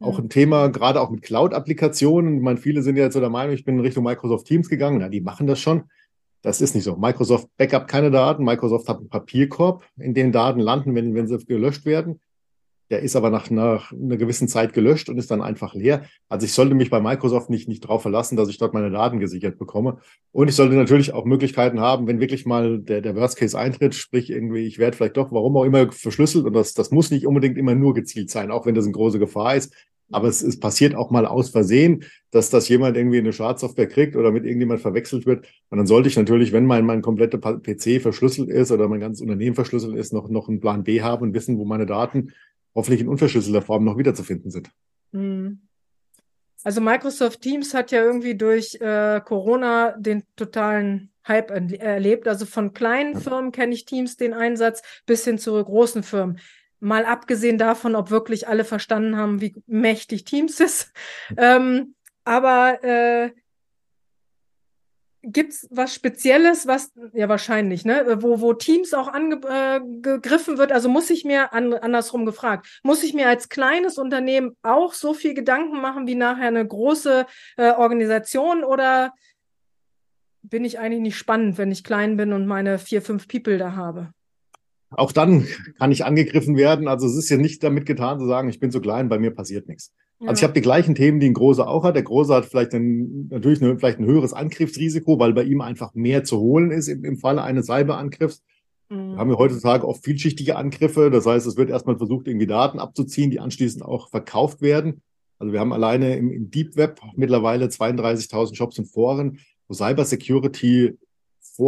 Auch 0.01 0.19
ein 0.19 0.31
Thema, 0.31 0.69
gerade 0.69 1.01
auch 1.01 1.11
mit 1.11 1.23
Cloud-Applikationen. 1.23 2.39
Ich 2.39 2.43
meine, 2.43 2.57
viele 2.57 2.83
sind 2.83 2.97
ja 2.97 3.05
jetzt 3.05 3.15
so 3.15 3.21
der 3.21 3.29
Meinung, 3.29 3.55
ich 3.55 3.67
bin 3.67 3.75
in 3.77 3.81
Richtung 3.83 4.03
Microsoft 4.03 4.47
Teams 4.47 4.69
gegangen. 4.69 4.99
Na, 4.99 5.11
die 5.11 5.21
machen 5.21 5.47
das 5.47 5.61
schon. 5.61 5.85
Das 6.43 6.63
ist 6.63 6.75
nicht 6.75 6.85
so. 6.85 6.97
Microsoft 6.97 7.49
Backup 7.59 7.87
keine 7.87 8.11
Daten. 8.11 8.45
Microsoft 8.45 8.89
hat 8.89 8.97
einen 8.97 9.11
Papierkorb, 9.11 9.85
in 9.99 10.15
dem 10.15 10.33
Daten 10.33 10.61
landen, 10.61 10.95
wenn, 10.95 11.15
wenn 11.15 11.29
sie 11.29 11.37
gelöscht 11.45 11.85
werden. 11.85 12.21
Der 12.91 13.01
ist 13.03 13.15
aber 13.15 13.31
nach, 13.31 13.51
nach 13.51 13.93
einer 13.93 14.17
gewissen 14.17 14.49
Zeit 14.49 14.73
gelöscht 14.73 15.09
und 15.09 15.17
ist 15.17 15.31
dann 15.31 15.43
einfach 15.43 15.75
leer. 15.75 16.05
Also 16.29 16.45
ich 16.45 16.53
sollte 16.53 16.75
mich 16.75 16.91
bei 16.91 17.01
Microsoft 17.01 17.49
nicht, 17.49 17.69
nicht 17.69 17.85
darauf 17.85 18.03
verlassen, 18.03 18.37
dass 18.37 18.49
ich 18.49 18.59
dort 18.59 18.75
meine 18.75 18.91
Daten 18.91 19.21
gesichert 19.21 19.59
bekomme. 19.59 19.99
Und 20.33 20.49
ich 20.49 20.57
sollte 20.57 20.75
natürlich 20.75 21.13
auch 21.15 21.25
Möglichkeiten 21.25 21.79
haben, 21.79 22.09
wenn 22.09 22.19
wirklich 22.19 22.47
mal 22.47 22.81
der, 22.81 23.01
der 23.01 23.15
Worst 23.15 23.37
Case 23.37 23.57
eintritt, 23.57 23.95
sprich 23.95 24.29
irgendwie, 24.29 24.67
ich 24.67 24.79
werde 24.79 24.97
vielleicht 24.97 25.17
doch, 25.17 25.31
warum 25.31 25.57
auch 25.57 25.65
immer, 25.65 25.93
verschlüsselt. 25.93 26.45
Und 26.45 26.53
das, 26.53 26.75
das 26.75 26.91
muss 26.91 27.13
nicht 27.13 27.27
unbedingt 27.27 27.59
immer 27.59 27.77
nur 27.77 27.95
gezielt 27.95 28.29
sein, 28.29 28.51
auch 28.51 28.67
wenn 28.67 28.75
das 28.75 28.87
eine 28.87 28.93
große 28.93 29.21
Gefahr 29.21 29.55
ist. 29.55 29.73
Aber 30.13 30.29
es, 30.29 30.43
es 30.43 30.59
passiert 30.59 30.95
auch 30.95 31.11
mal 31.11 31.27
aus 31.27 31.51
Versehen, 31.51 32.05
dass 32.31 32.51
das 32.51 32.69
jemand 32.69 32.97
irgendwie 32.97 33.19
eine 33.19 33.33
Schadsoftware 33.33 33.87
kriegt 33.87 34.17
oder 34.17 34.33
mit 34.33 34.45
irgendjemand 34.45 34.81
verwechselt 34.81 35.27
wird. 35.27 35.47
Und 35.69 35.79
dann 35.79 35.87
sollte 35.87 36.09
ich 36.09 36.17
natürlich, 36.17 36.53
wenn 36.53 36.67
mein, 36.67 36.85
mein 36.85 37.03
kompletter 37.03 37.39
PC 37.39 38.03
verschlüsselt 38.03 38.49
ist 38.49 38.73
oder 38.73 38.89
mein 38.89 39.01
ganzes 39.01 39.23
Unternehmen 39.23 39.55
verschlüsselt 39.55 39.97
ist, 39.97 40.13
noch, 40.13 40.29
noch 40.29 40.49
einen 40.49 40.61
Plan 40.61 40.83
B 40.83 41.03
haben 41.03 41.23
und 41.23 41.35
wissen, 41.35 41.59
wo 41.59 41.65
meine 41.65 41.87
Daten 41.87 42.33
hoffentlich 42.75 43.01
in 43.01 43.09
unverschlüsselter 43.09 43.63
Form 43.63 43.85
noch 43.85 43.99
wiederzufinden 43.99 44.51
sind. 44.51 44.71
Hm. 45.13 45.61
Also 46.63 46.81
Microsoft 46.81 47.41
Teams 47.41 47.73
hat 47.73 47.91
ja 47.91 48.03
irgendwie 48.03 48.35
durch 48.35 48.75
äh, 48.81 49.21
Corona 49.25 49.93
den 49.93 50.25
totalen 50.37 51.11
Hype 51.27 51.51
erlebt. 51.51 52.29
Also 52.29 52.45
von 52.45 52.75
kleinen 52.75 53.15
ja. 53.15 53.21
Firmen 53.21 53.53
kenne 53.53 53.75
ich 53.75 53.87
Teams 53.87 54.17
den 54.17 54.35
Einsatz 54.35 54.83
bis 55.07 55.25
hin 55.25 55.39
zu 55.39 55.53
großen 55.63 56.03
Firmen. 56.03 56.39
Mal 56.79 57.05
abgesehen 57.05 57.59
davon, 57.59 57.95
ob 57.95 58.11
wirklich 58.11 58.49
alle 58.49 58.65
verstanden 58.65 59.17
haben, 59.17 59.41
wie 59.41 59.55
mächtig 59.67 60.25
Teams 60.25 60.61
ist. 60.61 60.93
Ähm, 61.37 61.95
aber 62.25 62.83
äh, 62.85 63.31
Gibt 65.23 65.53
es 65.53 65.69
was 65.71 65.95
Spezielles, 65.95 66.67
was, 66.67 66.93
ja 67.13 67.29
wahrscheinlich, 67.29 67.85
ne, 67.85 68.19
wo, 68.21 68.41
wo 68.41 68.55
Teams 68.55 68.95
auch 68.95 69.09
angegriffen 69.09 70.55
äh, 70.55 70.59
wird? 70.59 70.73
Also 70.73 70.89
muss 70.89 71.11
ich 71.11 71.25
mir, 71.25 71.53
an, 71.53 71.75
andersrum 71.75 72.25
gefragt, 72.25 72.81
muss 72.83 73.03
ich 73.03 73.13
mir 73.13 73.29
als 73.29 73.51
kleines 73.51 73.99
Unternehmen 73.99 74.57
auch 74.63 74.95
so 74.95 75.13
viel 75.13 75.35
Gedanken 75.35 75.81
machen 75.81 76.07
wie 76.07 76.15
nachher 76.15 76.49
eine 76.49 76.67
große 76.67 77.27
äh, 77.59 77.73
Organisation 77.73 78.65
oder 78.65 79.13
bin 80.43 80.65
ich 80.65 80.79
eigentlich 80.79 81.03
nicht 81.03 81.19
spannend, 81.19 81.59
wenn 81.59 81.71
ich 81.71 81.85
klein 81.85 82.17
bin 82.17 82.33
und 82.33 82.47
meine 82.47 82.79
vier, 82.79 83.03
fünf 83.03 83.29
People 83.29 83.59
da 83.59 83.77
habe? 83.77 84.13
Auch 84.91 85.13
dann 85.13 85.47
kann 85.79 85.93
ich 85.93 86.05
angegriffen 86.05 86.57
werden. 86.57 86.89
Also 86.89 87.07
es 87.07 87.17
ist 87.17 87.29
ja 87.29 87.37
nicht 87.37 87.63
damit 87.63 87.87
getan 87.87 88.19
zu 88.19 88.27
sagen, 88.27 88.49
ich 88.49 88.59
bin 88.59 88.71
so 88.71 88.81
klein, 88.81 89.09
bei 89.09 89.19
mir 89.19 89.33
passiert 89.33 89.69
nichts. 89.69 89.93
Also 90.29 90.41
ich 90.41 90.43
habe 90.43 90.53
die 90.53 90.61
gleichen 90.61 90.95
Themen, 90.95 91.19
die 91.19 91.27
ein 91.27 91.35
Großer 91.35 91.67
auch 91.67 91.83
hat. 91.83 91.95
Der 91.95 92.03
Große 92.03 92.35
hat 92.35 92.45
vielleicht 92.45 92.75
ein, 92.75 93.29
natürlich 93.31 93.63
eine, 93.63 93.79
vielleicht 93.79 93.99
ein 93.99 94.05
höheres 94.05 94.35
Angriffsrisiko, 94.35 95.19
weil 95.19 95.33
bei 95.33 95.45
ihm 95.45 95.63
einfach 95.63 95.95
mehr 95.95 96.25
zu 96.25 96.39
holen 96.39 96.71
ist 96.71 96.89
im, 96.89 97.05
im 97.05 97.17
Falle 97.17 97.43
eines 97.43 97.67
Cyberangriffs. 97.67 98.43
Mhm. 98.91 99.13
Wir 99.13 99.17
haben 99.17 99.31
ja 99.31 99.39
heutzutage 99.39 99.89
oft 99.89 100.05
vielschichtige 100.05 100.57
Angriffe. 100.57 101.11
Das 101.11 101.25
heißt, 101.25 101.47
es 101.47 101.57
wird 101.57 101.71
erstmal 101.71 101.97
versucht, 101.97 102.29
irgendwie 102.29 102.47
Daten 102.47 102.79
abzuziehen, 102.79 103.31
die 103.31 103.41
anschließend 103.41 103.83
auch 103.83 104.11
verkauft 104.11 104.61
werden. 104.61 105.01
Also 105.39 105.55
wir 105.55 105.61
haben 105.61 105.73
alleine 105.73 106.17
im, 106.17 106.31
im 106.31 106.51
Deep 106.51 106.77
Web 106.77 107.01
mittlerweile 107.17 107.67
32.000 107.67 108.55
Shops 108.55 108.79
und 108.79 108.87
Foren, 108.87 109.39
wo 109.69 109.75
Cybersecurity 109.75 110.99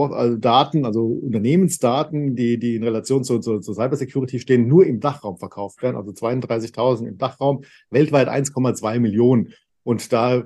also 0.00 0.36
Daten, 0.36 0.84
also 0.84 1.04
Unternehmensdaten, 1.04 2.34
die, 2.36 2.58
die 2.58 2.76
in 2.76 2.84
Relation 2.84 3.24
zur, 3.24 3.40
zur, 3.40 3.60
zur 3.60 3.74
Cybersecurity 3.74 4.38
stehen, 4.38 4.66
nur 4.66 4.86
im 4.86 5.00
Dachraum 5.00 5.38
verkauft 5.38 5.82
werden. 5.82 5.96
Also 5.96 6.10
32.000 6.10 7.06
im 7.06 7.18
Dachraum, 7.18 7.64
weltweit 7.90 8.28
1,2 8.28 9.00
Millionen. 9.00 9.52
Und 9.84 10.12
da, 10.12 10.44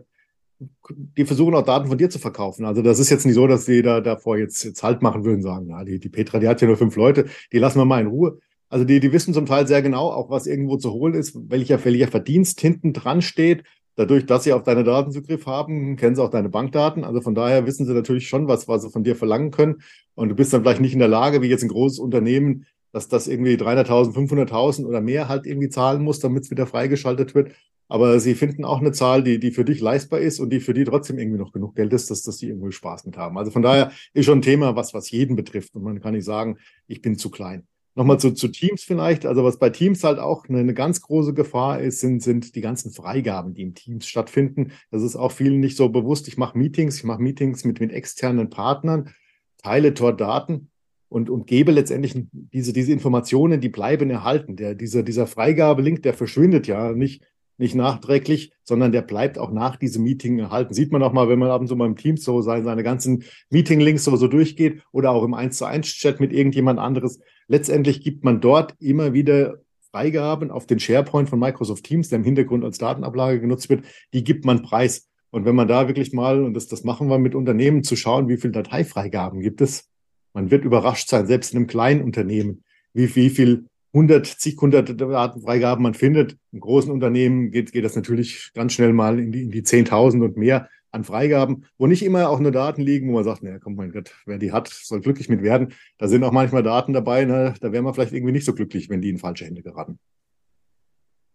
die 0.89 1.25
versuchen 1.25 1.55
auch 1.55 1.63
Daten 1.63 1.89
von 1.89 1.99
dir 1.99 2.11
zu 2.11 2.19
verkaufen. 2.19 2.65
Also 2.65 2.83
das 2.83 2.99
ist 2.99 3.11
jetzt 3.11 3.27
nicht 3.27 3.35
so, 3.35 3.47
dass 3.47 3.67
die 3.67 3.83
da 3.83 4.01
davor 4.01 4.39
jetzt, 4.39 4.65
jetzt 4.65 4.83
Halt 4.83 5.03
machen 5.03 5.25
würden, 5.25 5.43
sagen, 5.43 5.67
na, 5.69 5.85
die, 5.85 5.99
die 5.99 6.09
Petra, 6.09 6.39
die 6.39 6.49
hat 6.49 6.61
ja 6.61 6.67
nur 6.67 6.77
fünf 6.77 6.97
Leute, 6.97 7.27
die 7.53 7.59
lassen 7.59 7.79
wir 7.79 7.85
mal 7.85 8.01
in 8.01 8.09
Ruhe. 8.09 8.39
Also 8.69 8.85
die, 8.85 8.99
die 8.99 9.13
wissen 9.13 9.33
zum 9.33 9.47
Teil 9.47 9.67
sehr 9.67 9.83
genau, 9.83 10.11
auch 10.11 10.29
was 10.29 10.47
irgendwo 10.47 10.77
zu 10.77 10.93
holen 10.93 11.15
ist, 11.15 11.39
welcher, 11.49 11.85
welcher 11.85 12.09
Verdienst 12.09 12.61
hinten 12.61 12.93
dran 12.93 13.23
steht 13.23 13.63
dadurch, 13.97 14.27
dass 14.27 14.45
sie 14.45 14.53
auf 14.53 14.63
deine 14.63 14.85
Daten 14.85 15.11
Zugriff 15.11 15.47
haben, 15.47 15.97
kennen 15.97 16.15
sie 16.15 16.23
auch 16.23 16.31
deine 16.31 16.49
Bankdaten. 16.49 17.05
Also 17.05 17.21
von 17.21 17.35
daher 17.35 17.67
wissen 17.67 17.87
sie 17.87 17.93
natürlich 17.93 18.29
schon, 18.29 18.47
was, 18.47 18.69
was 18.69 18.83
sie 18.83 18.91
von 18.91 19.03
dir 19.03 19.17
verlangen 19.17 19.51
können. 19.51 19.83
Und 20.15 20.29
du 20.29 20.35
bist 20.35 20.53
dann 20.53 20.63
vielleicht 20.63 20.81
nicht 20.81 20.93
in 20.93 20.99
der 21.01 21.09
Lage, 21.09 21.43
wie 21.43 21.49
jetzt 21.49 21.63
ein 21.63 21.69
großes 21.69 21.99
Unternehmen, 21.99 22.67
dass 22.93 23.09
das 23.09 23.27
irgendwie 23.27 23.55
300.000, 23.55 24.15
500.000 24.15 24.87
oder 24.87 25.01
mehr 25.01 25.29
halt 25.29 25.47
irgendwie 25.47 25.69
zahlen 25.69 26.03
muss, 26.03 26.21
damit 26.21 26.45
es 26.45 26.51
wieder 26.51 26.67
freigeschaltet 26.67 27.35
wird. 27.35 27.53
Aber 27.89 28.19
sie 28.19 28.35
finden 28.35 28.65
auch 28.65 28.81
eine 28.81 28.93
Zahl, 28.93 29.23
die, 29.23 29.39
die 29.39 29.53
für 29.53 29.65
dich 29.65 29.81
leistbar 29.81 30.21
ist 30.21 30.41
und 30.41 30.51
die 30.51 30.61
für 30.61 30.75
die 30.75 30.85
trotzdem 30.85 31.19
irgendwie 31.19 31.39
noch 31.39 31.53
genug 31.53 31.77
Geld 31.77 31.93
ist, 31.93 32.11
dass, 32.11 32.23
dass 32.23 32.39
die 32.39 32.49
irgendwie 32.49 32.73
Spaß 32.73 33.05
mit 33.07 33.17
haben. 33.17 33.39
Also 33.39 33.51
von 33.51 33.63
daher 33.63 33.93
ist 34.13 34.27
schon 34.27 34.39
ein 34.39 34.43
Thema, 34.43 34.75
was, 34.75 34.93
was 34.93 35.11
jeden 35.11 35.37
betrifft. 35.37 35.75
Und 35.75 35.85
man 35.85 36.01
kann 36.01 36.15
nicht 36.15 36.25
sagen, 36.25 36.59
ich 36.89 37.01
bin 37.01 37.17
zu 37.17 37.31
klein. 37.31 37.67
Nochmal 37.97 38.21
zu, 38.21 38.33
zu 38.33 38.49
Teams 38.49 38.85
vielleicht. 38.85 39.25
Also 39.25 39.43
was 39.43 39.59
bei 39.59 39.71
Teams 39.71 40.05
halt 40.05 40.19
auch 40.19 40.47
eine, 40.49 40.59
eine, 40.59 40.75
ganz 40.75 41.01
große 41.01 41.33
Gefahr 41.33 41.81
ist, 41.81 42.01
sind, 42.01 42.23
sind 42.23 42.55
die 42.55 42.61
ganzen 42.61 42.93
Freigaben, 42.93 43.55
die 43.55 43.63
in 43.63 43.75
Teams 43.75 44.07
stattfinden. 44.07 44.73
Das 44.91 45.03
ist 45.03 45.17
auch 45.17 45.33
vielen 45.33 45.61
nicht 45.61 45.79
so 45.79 45.89
bewusst. 45.89 46.29
Ich 46.29 46.37
mache 46.37 46.59
Meetings, 46.59 46.99
ich 46.99 47.05
mache 47.05 47.23
Meetings 47.23 47.65
mit, 47.65 47.81
mit 47.81 47.93
externen 47.93 48.51
Partnern, 48.51 49.15
teile 49.57 49.93
dort 49.93 50.21
Daten 50.21 50.69
und, 51.09 51.31
und 51.31 51.47
gebe 51.47 51.73
letztendlich 51.73 52.15
diese, 52.33 52.75
diese 52.75 52.93
Informationen, 52.93 53.63
die 53.63 53.71
bleiben 53.71 54.11
erhalten. 54.11 54.57
Der, 54.57 54.75
dieser, 54.75 55.03
dieser 55.03 55.27
Freigabelink, 55.27 56.03
der 56.03 56.13
verschwindet 56.13 56.67
ja 56.67 56.93
nicht, 56.93 57.25
nicht 57.57 57.75
nachträglich, 57.75 58.53
sondern 58.63 58.93
der 58.93 59.01
bleibt 59.01 59.39
auch 59.39 59.51
nach 59.51 59.77
diesem 59.77 60.03
Meeting 60.03 60.39
erhalten. 60.39 60.75
Sieht 60.75 60.93
man 60.93 61.03
auch 61.03 61.15
mal, 61.15 61.31
wenn 61.31 61.39
man 61.39 61.49
ab 61.49 61.63
und 61.63 61.69
zu 61.69 61.77
mal 61.77 61.87
im 61.87 61.97
Team 61.97 62.19
so 62.19 62.43
seine, 62.43 62.63
seine 62.63 62.83
ganzen 62.83 63.25
Meeting-Links 63.49 64.05
so, 64.05 64.15
so 64.17 64.29
durchgeht 64.29 64.83
oder 64.93 65.13
auch 65.13 65.25
im 65.25 65.33
1 65.33 65.57
zu 65.57 65.65
1 65.65 65.87
Chat 65.87 66.21
mit 66.21 66.35
irgendjemand 66.35 66.79
anderes. 66.79 67.21
Letztendlich 67.49 68.01
gibt 68.01 68.25
man 68.25 68.41
dort 68.41 68.75
immer 68.81 69.13
wieder 69.13 69.59
Freigaben 69.91 70.51
auf 70.51 70.67
den 70.67 70.79
SharePoint 70.79 71.29
von 71.29 71.39
Microsoft 71.39 71.85
Teams, 71.85 72.09
der 72.09 72.19
im 72.19 72.25
Hintergrund 72.25 72.65
als 72.65 72.79
Datenablage 72.79 73.41
genutzt 73.41 73.71
wird. 73.71 73.85
Die 74.13 74.25
gibt 74.25 74.45
man 74.45 74.63
preis. 74.63 75.09
Und 75.31 75.45
wenn 75.45 75.55
man 75.55 75.69
da 75.69 75.89
wirklich 75.89 76.13
mal, 76.13 76.43
und 76.43 76.55
das, 76.55 76.67
das 76.67 76.85
machen 76.85 77.09
wir 77.09 77.19
mit 77.19 77.35
Unternehmen, 77.35 77.83
zu 77.83 77.97
schauen, 77.97 78.29
wie 78.29 78.37
viele 78.37 78.53
Dateifreigaben 78.53 79.41
gibt 79.41 79.61
es, 79.61 79.91
man 80.33 80.51
wird 80.51 80.65
überrascht 80.65 81.09
sein, 81.09 81.27
selbst 81.27 81.53
in 81.53 81.59
einem 81.59 81.67
kleinen 81.67 82.03
Unternehmen, 82.03 82.63
wie, 82.93 83.15
wie 83.17 83.31
viel 83.31 83.67
hundert, 83.97 84.27
zig 84.27 84.59
hundert 84.61 85.01
Datenfreigaben 85.01 85.83
man 85.83 85.95
findet. 85.95 86.37
In 86.53 86.61
großen 86.61 86.93
Unternehmen 86.93 87.51
geht, 87.51 87.73
geht 87.73 87.85
das 87.85 87.97
natürlich 87.97 88.53
ganz 88.55 88.75
schnell 88.75 88.93
mal 88.93 89.19
in 89.19 89.33
die, 89.33 89.43
in 89.43 89.51
die 89.51 89.63
10.000 89.63 90.23
und 90.23 90.37
mehr 90.37 90.69
an 90.91 91.05
Freigaben, 91.05 91.65
wo 91.79 91.87
nicht 91.87 92.05
immer 92.05 92.29
auch 92.29 92.39
nur 92.39 92.53
Daten 92.53 92.83
liegen, 92.83 93.09
wo 93.09 93.15
man 93.15 93.25
sagt, 93.25 93.43
naja, 93.43 93.59
komm, 93.59 93.75
mein 93.75 93.93
Gott, 93.93 94.15
wer 94.27 94.39
die 94.39 94.53
hat, 94.53 94.69
soll 94.69 95.01
glücklich 95.01 95.29
mit 95.29 95.43
werden. 95.43 95.73
Da 95.99 96.09
sind 96.09 96.25
auch 96.25 96.33
manchmal 96.33 96.63
Daten 96.63 96.93
dabei, 96.93 97.25
ne, 97.25 97.55
da 97.61 97.73
wäre 97.73 97.83
man 97.83 97.95
vielleicht 97.95 98.13
irgendwie 98.13 98.33
nicht 98.33 98.45
so 98.45 98.55
glücklich, 98.55 98.91
wenn 98.91 99.01
die 99.01 99.11
in 99.11 99.19
falsche 99.19 99.47
Hände 99.47 99.63
geraten. 99.63 99.99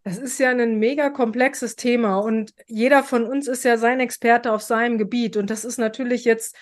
Das 0.04 0.18
ist 0.18 0.40
ja 0.40 0.50
ein 0.50 0.80
mega 0.80 1.10
komplexes 1.10 1.76
Thema 1.76 2.18
und 2.18 2.54
jeder 2.68 3.04
von 3.04 3.26
uns 3.26 3.48
ist 3.48 3.64
ja 3.64 3.78
sein 3.78 4.00
Experte 4.00 4.52
auf 4.52 4.62
seinem 4.62 4.98
Gebiet 4.98 5.36
und 5.36 5.50
das 5.50 5.66
ist 5.66 5.78
natürlich 5.78 6.26
jetzt 6.26 6.56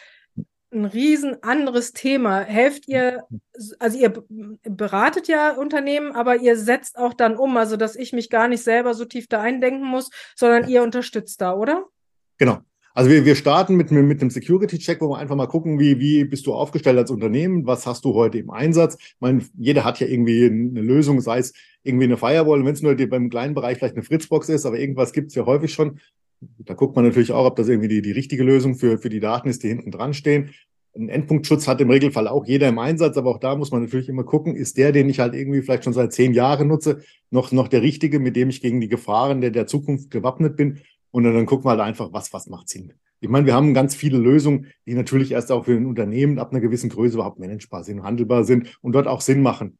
ein 0.71 0.85
riesen 0.85 1.41
anderes 1.41 1.93
Thema. 1.93 2.41
Helft 2.41 2.87
ihr, 2.87 3.23
also 3.79 3.97
ihr 3.97 4.13
beratet 4.63 5.27
ja 5.27 5.55
Unternehmen, 5.55 6.11
aber 6.13 6.37
ihr 6.37 6.57
setzt 6.57 6.97
auch 6.97 7.13
dann 7.13 7.37
um, 7.37 7.57
also 7.57 7.75
dass 7.75 7.95
ich 7.95 8.13
mich 8.13 8.29
gar 8.29 8.47
nicht 8.47 8.63
selber 8.63 8.93
so 8.93 9.05
tief 9.05 9.27
da 9.27 9.41
eindenken 9.41 9.85
muss, 9.85 10.09
sondern 10.35 10.69
ihr 10.69 10.83
unterstützt 10.83 11.41
da, 11.41 11.53
oder? 11.53 11.85
Genau. 12.37 12.59
Also 12.93 13.11
wir, 13.11 13.23
wir 13.23 13.35
starten 13.35 13.75
mit, 13.75 13.91
mit 13.91 14.21
einem 14.21 14.29
Security-Check, 14.29 14.99
wo 14.99 15.09
wir 15.09 15.19
einfach 15.19 15.35
mal 15.35 15.47
gucken, 15.47 15.79
wie, 15.79 15.99
wie 15.99 16.25
bist 16.25 16.47
du 16.47 16.53
aufgestellt 16.53 16.97
als 16.97 17.11
Unternehmen, 17.11 17.65
was 17.65 17.85
hast 17.85 18.03
du 18.03 18.13
heute 18.13 18.39
im 18.39 18.49
Einsatz. 18.49 18.97
Ich 18.99 19.15
meine, 19.19 19.43
jeder 19.57 19.83
hat 19.83 19.99
ja 19.99 20.07
irgendwie 20.07 20.45
eine 20.45 20.81
Lösung, 20.81 21.21
sei 21.21 21.39
es 21.39 21.53
irgendwie 21.83 22.05
eine 22.05 22.17
Firewall, 22.17 22.65
wenn 22.65 22.73
es 22.73 22.81
nur 22.81 22.95
beim 22.95 23.29
kleinen 23.29 23.53
Bereich 23.53 23.77
vielleicht 23.77 23.95
eine 23.95 24.03
Fritzbox 24.03 24.49
ist, 24.49 24.65
aber 24.65 24.79
irgendwas 24.79 25.13
gibt 25.13 25.29
es 25.29 25.35
ja 25.35 25.45
häufig 25.45 25.73
schon. 25.73 25.99
Da 26.41 26.73
guckt 26.73 26.95
man 26.95 27.05
natürlich 27.05 27.31
auch, 27.31 27.45
ob 27.45 27.55
das 27.55 27.67
irgendwie 27.67 27.89
die, 27.89 28.01
die 28.01 28.11
richtige 28.11 28.43
Lösung 28.43 28.75
für, 28.75 28.97
für 28.97 29.09
die 29.09 29.19
Daten 29.19 29.49
ist, 29.49 29.63
die 29.63 29.67
hinten 29.67 29.91
dran 29.91 30.13
stehen. 30.13 30.51
Ein 30.95 31.09
Endpunktschutz 31.09 31.67
hat 31.67 31.81
im 31.81 31.89
Regelfall 31.89 32.27
auch 32.27 32.45
jeder 32.45 32.67
im 32.67 32.79
Einsatz, 32.79 33.17
aber 33.17 33.29
auch 33.29 33.39
da 33.39 33.55
muss 33.55 33.71
man 33.71 33.83
natürlich 33.83 34.09
immer 34.09 34.23
gucken, 34.23 34.55
ist 34.55 34.77
der, 34.77 34.91
den 34.91 35.09
ich 35.09 35.19
halt 35.19 35.35
irgendwie 35.35 35.61
vielleicht 35.61 35.83
schon 35.83 35.93
seit 35.93 36.13
zehn 36.13 36.33
Jahren 36.33 36.67
nutze, 36.67 37.01
noch, 37.29 37.51
noch 37.51 37.67
der 37.67 37.81
richtige, 37.81 38.19
mit 38.19 38.35
dem 38.35 38.49
ich 38.49 38.61
gegen 38.61 38.81
die 38.81 38.87
Gefahren 38.87 39.41
der, 39.41 39.51
der 39.51 39.67
Zukunft 39.67 40.11
gewappnet 40.11 40.55
bin. 40.55 40.79
Und 41.11 41.23
dann, 41.23 41.33
dann 41.33 41.45
gucken 41.45 41.65
wir 41.65 41.71
halt 41.71 41.81
einfach, 41.81 42.11
was, 42.13 42.33
was 42.33 42.47
macht 42.47 42.69
Sinn. 42.69 42.93
Ich 43.21 43.29
meine, 43.29 43.45
wir 43.45 43.53
haben 43.53 43.73
ganz 43.73 43.95
viele 43.95 44.17
Lösungen, 44.17 44.67
die 44.85 44.93
natürlich 44.93 45.31
erst 45.31 45.51
auch 45.51 45.65
für 45.65 45.75
ein 45.75 45.85
Unternehmen 45.85 46.39
ab 46.39 46.51
einer 46.51 46.61
gewissen 46.61 46.89
Größe 46.89 47.15
überhaupt 47.15 47.39
managebar 47.39 47.83
sind, 47.83 48.03
handelbar 48.03 48.45
sind 48.45 48.77
und 48.81 48.93
dort 48.93 49.07
auch 49.07 49.21
Sinn 49.21 49.41
machen. 49.41 49.77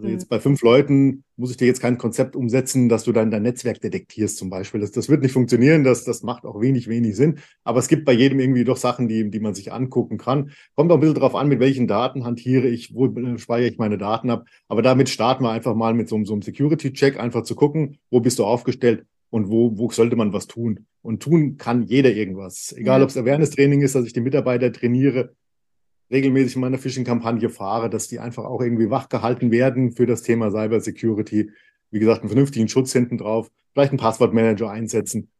Also 0.00 0.08
jetzt 0.08 0.24
mhm. 0.24 0.28
bei 0.28 0.40
fünf 0.40 0.62
Leuten 0.62 1.24
muss 1.36 1.50
ich 1.50 1.58
dir 1.58 1.66
jetzt 1.66 1.80
kein 1.80 1.98
Konzept 1.98 2.34
umsetzen, 2.34 2.88
dass 2.88 3.04
du 3.04 3.12
dann 3.12 3.30
dein 3.30 3.42
Netzwerk 3.42 3.80
detektierst 3.80 4.38
zum 4.38 4.48
Beispiel. 4.48 4.80
Das, 4.80 4.92
das 4.92 5.08
wird 5.08 5.22
nicht 5.22 5.32
funktionieren, 5.32 5.84
das, 5.84 6.04
das 6.04 6.22
macht 6.22 6.44
auch 6.44 6.60
wenig, 6.60 6.88
wenig 6.88 7.16
Sinn. 7.16 7.38
Aber 7.64 7.78
es 7.78 7.88
gibt 7.88 8.06
bei 8.06 8.12
jedem 8.12 8.40
irgendwie 8.40 8.64
doch 8.64 8.78
Sachen, 8.78 9.08
die, 9.08 9.30
die 9.30 9.40
man 9.40 9.54
sich 9.54 9.72
angucken 9.72 10.16
kann. 10.16 10.52
Kommt 10.74 10.90
auch 10.90 10.96
ein 10.96 11.00
bisschen 11.00 11.16
darauf 11.16 11.34
an, 11.34 11.48
mit 11.48 11.60
welchen 11.60 11.86
Daten 11.86 12.24
hantiere 12.24 12.68
ich, 12.68 12.94
wo 12.94 13.08
speichere 13.36 13.68
ich 13.68 13.78
meine 13.78 13.98
Daten 13.98 14.30
ab. 14.30 14.46
Aber 14.68 14.80
damit 14.80 15.10
starten 15.10 15.44
wir 15.44 15.50
einfach 15.50 15.74
mal 15.74 15.92
mit 15.92 16.08
so, 16.08 16.22
so 16.24 16.32
einem 16.32 16.42
Security-Check, 16.42 17.20
einfach 17.20 17.42
zu 17.42 17.54
gucken, 17.54 17.98
wo 18.10 18.20
bist 18.20 18.38
du 18.38 18.44
aufgestellt 18.44 19.04
und 19.28 19.50
wo, 19.50 19.76
wo 19.76 19.90
sollte 19.90 20.16
man 20.16 20.32
was 20.32 20.46
tun. 20.46 20.86
Und 21.02 21.22
tun 21.22 21.56
kann 21.56 21.82
jeder 21.82 22.12
irgendwas. 22.12 22.74
Egal, 22.76 23.02
ob 23.02 23.10
es 23.10 23.16
Awareness-Training 23.16 23.82
ist, 23.82 23.94
dass 23.94 24.06
ich 24.06 24.12
die 24.12 24.20
Mitarbeiter 24.20 24.72
trainiere, 24.72 25.34
regelmäßig 26.10 26.56
in 26.56 26.60
meiner 26.60 26.78
Phishing-Kampagne 26.78 27.48
fahre, 27.48 27.88
dass 27.88 28.08
die 28.08 28.18
einfach 28.18 28.44
auch 28.44 28.60
irgendwie 28.60 28.90
wach 28.90 29.08
gehalten 29.08 29.50
werden 29.50 29.92
für 29.92 30.06
das 30.06 30.22
Thema 30.22 30.50
Cyber 30.50 30.80
Security. 30.80 31.50
Wie 31.90 31.98
gesagt, 31.98 32.20
einen 32.20 32.28
vernünftigen 32.28 32.68
Schutz 32.68 32.92
hinten 32.92 33.18
drauf, 33.18 33.50
vielleicht 33.72 33.92
einen 33.92 33.98
Passwortmanager 33.98 34.70
einsetzen. 34.70 35.30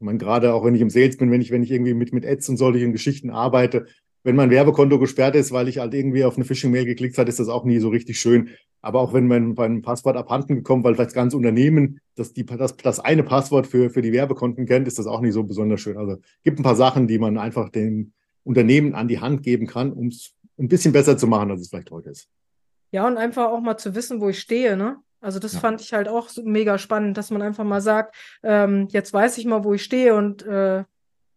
Ich 0.00 0.04
meine, 0.04 0.18
gerade 0.18 0.52
auch 0.54 0.64
wenn 0.64 0.74
ich 0.74 0.80
im 0.80 0.90
Sales 0.90 1.16
bin, 1.16 1.30
wenn 1.30 1.40
ich, 1.40 1.50
wenn 1.50 1.62
ich 1.62 1.70
irgendwie 1.70 1.94
mit, 1.94 2.12
mit 2.12 2.26
Ads 2.26 2.48
und 2.50 2.56
solchen 2.56 2.92
Geschichten 2.92 3.30
arbeite, 3.30 3.86
wenn 4.24 4.36
mein 4.36 4.50
Werbekonto 4.50 4.98
gesperrt 4.98 5.36
ist, 5.36 5.52
weil 5.52 5.68
ich 5.68 5.78
halt 5.78 5.94
irgendwie 5.94 6.24
auf 6.24 6.36
eine 6.36 6.44
Phishing-Mail 6.44 6.86
geklickt 6.86 7.18
habe, 7.18 7.28
ist 7.28 7.38
das 7.38 7.48
auch 7.48 7.64
nie 7.64 7.78
so 7.78 7.90
richtig 7.90 8.18
schön. 8.18 8.48
Aber 8.80 9.00
auch 9.00 9.12
wenn 9.12 9.26
mein, 9.26 9.52
mein 9.54 9.82
Passwort 9.82 10.16
abhanden 10.16 10.56
gekommen, 10.56 10.82
weil 10.82 10.94
vielleicht 10.94 11.10
das 11.10 11.14
ganze 11.14 11.36
Unternehmen 11.36 12.00
das, 12.16 12.32
die, 12.32 12.44
das, 12.44 12.76
das 12.76 13.00
eine 13.00 13.22
Passwort 13.22 13.66
für, 13.66 13.90
für 13.90 14.02
die 14.02 14.12
Werbekonten 14.12 14.66
kennt, 14.66 14.88
ist 14.88 14.98
das 14.98 15.06
auch 15.06 15.20
nicht 15.20 15.34
so 15.34 15.44
besonders 15.44 15.80
schön. 15.80 15.98
Also 15.98 16.16
gibt 16.42 16.58
ein 16.58 16.62
paar 16.62 16.76
Sachen, 16.76 17.06
die 17.06 17.18
man 17.18 17.38
einfach 17.38 17.68
den 17.68 18.12
Unternehmen 18.44 18.94
an 18.94 19.08
die 19.08 19.20
Hand 19.20 19.42
geben 19.42 19.66
kann, 19.66 19.92
um 19.92 20.08
es 20.08 20.34
ein 20.58 20.68
bisschen 20.68 20.92
besser 20.92 21.16
zu 21.18 21.26
machen, 21.26 21.50
als 21.50 21.62
es 21.62 21.68
vielleicht 21.68 21.90
heute 21.90 22.10
ist. 22.10 22.28
Ja, 22.92 23.06
und 23.06 23.16
einfach 23.16 23.46
auch 23.46 23.60
mal 23.60 23.76
zu 23.76 23.94
wissen, 23.94 24.20
wo 24.20 24.28
ich 24.28 24.38
stehe, 24.38 24.76
ne? 24.76 24.98
Also 25.20 25.38
das 25.38 25.54
ja. 25.54 25.60
fand 25.60 25.80
ich 25.80 25.94
halt 25.94 26.06
auch 26.06 26.28
so 26.28 26.42
mega 26.44 26.76
spannend, 26.78 27.16
dass 27.16 27.30
man 27.30 27.40
einfach 27.40 27.64
mal 27.64 27.80
sagt, 27.80 28.14
ähm, 28.42 28.88
jetzt 28.90 29.12
weiß 29.12 29.38
ich 29.38 29.46
mal, 29.46 29.64
wo 29.64 29.72
ich 29.74 29.82
stehe 29.82 30.14
und 30.14 30.42
äh, 30.42 30.84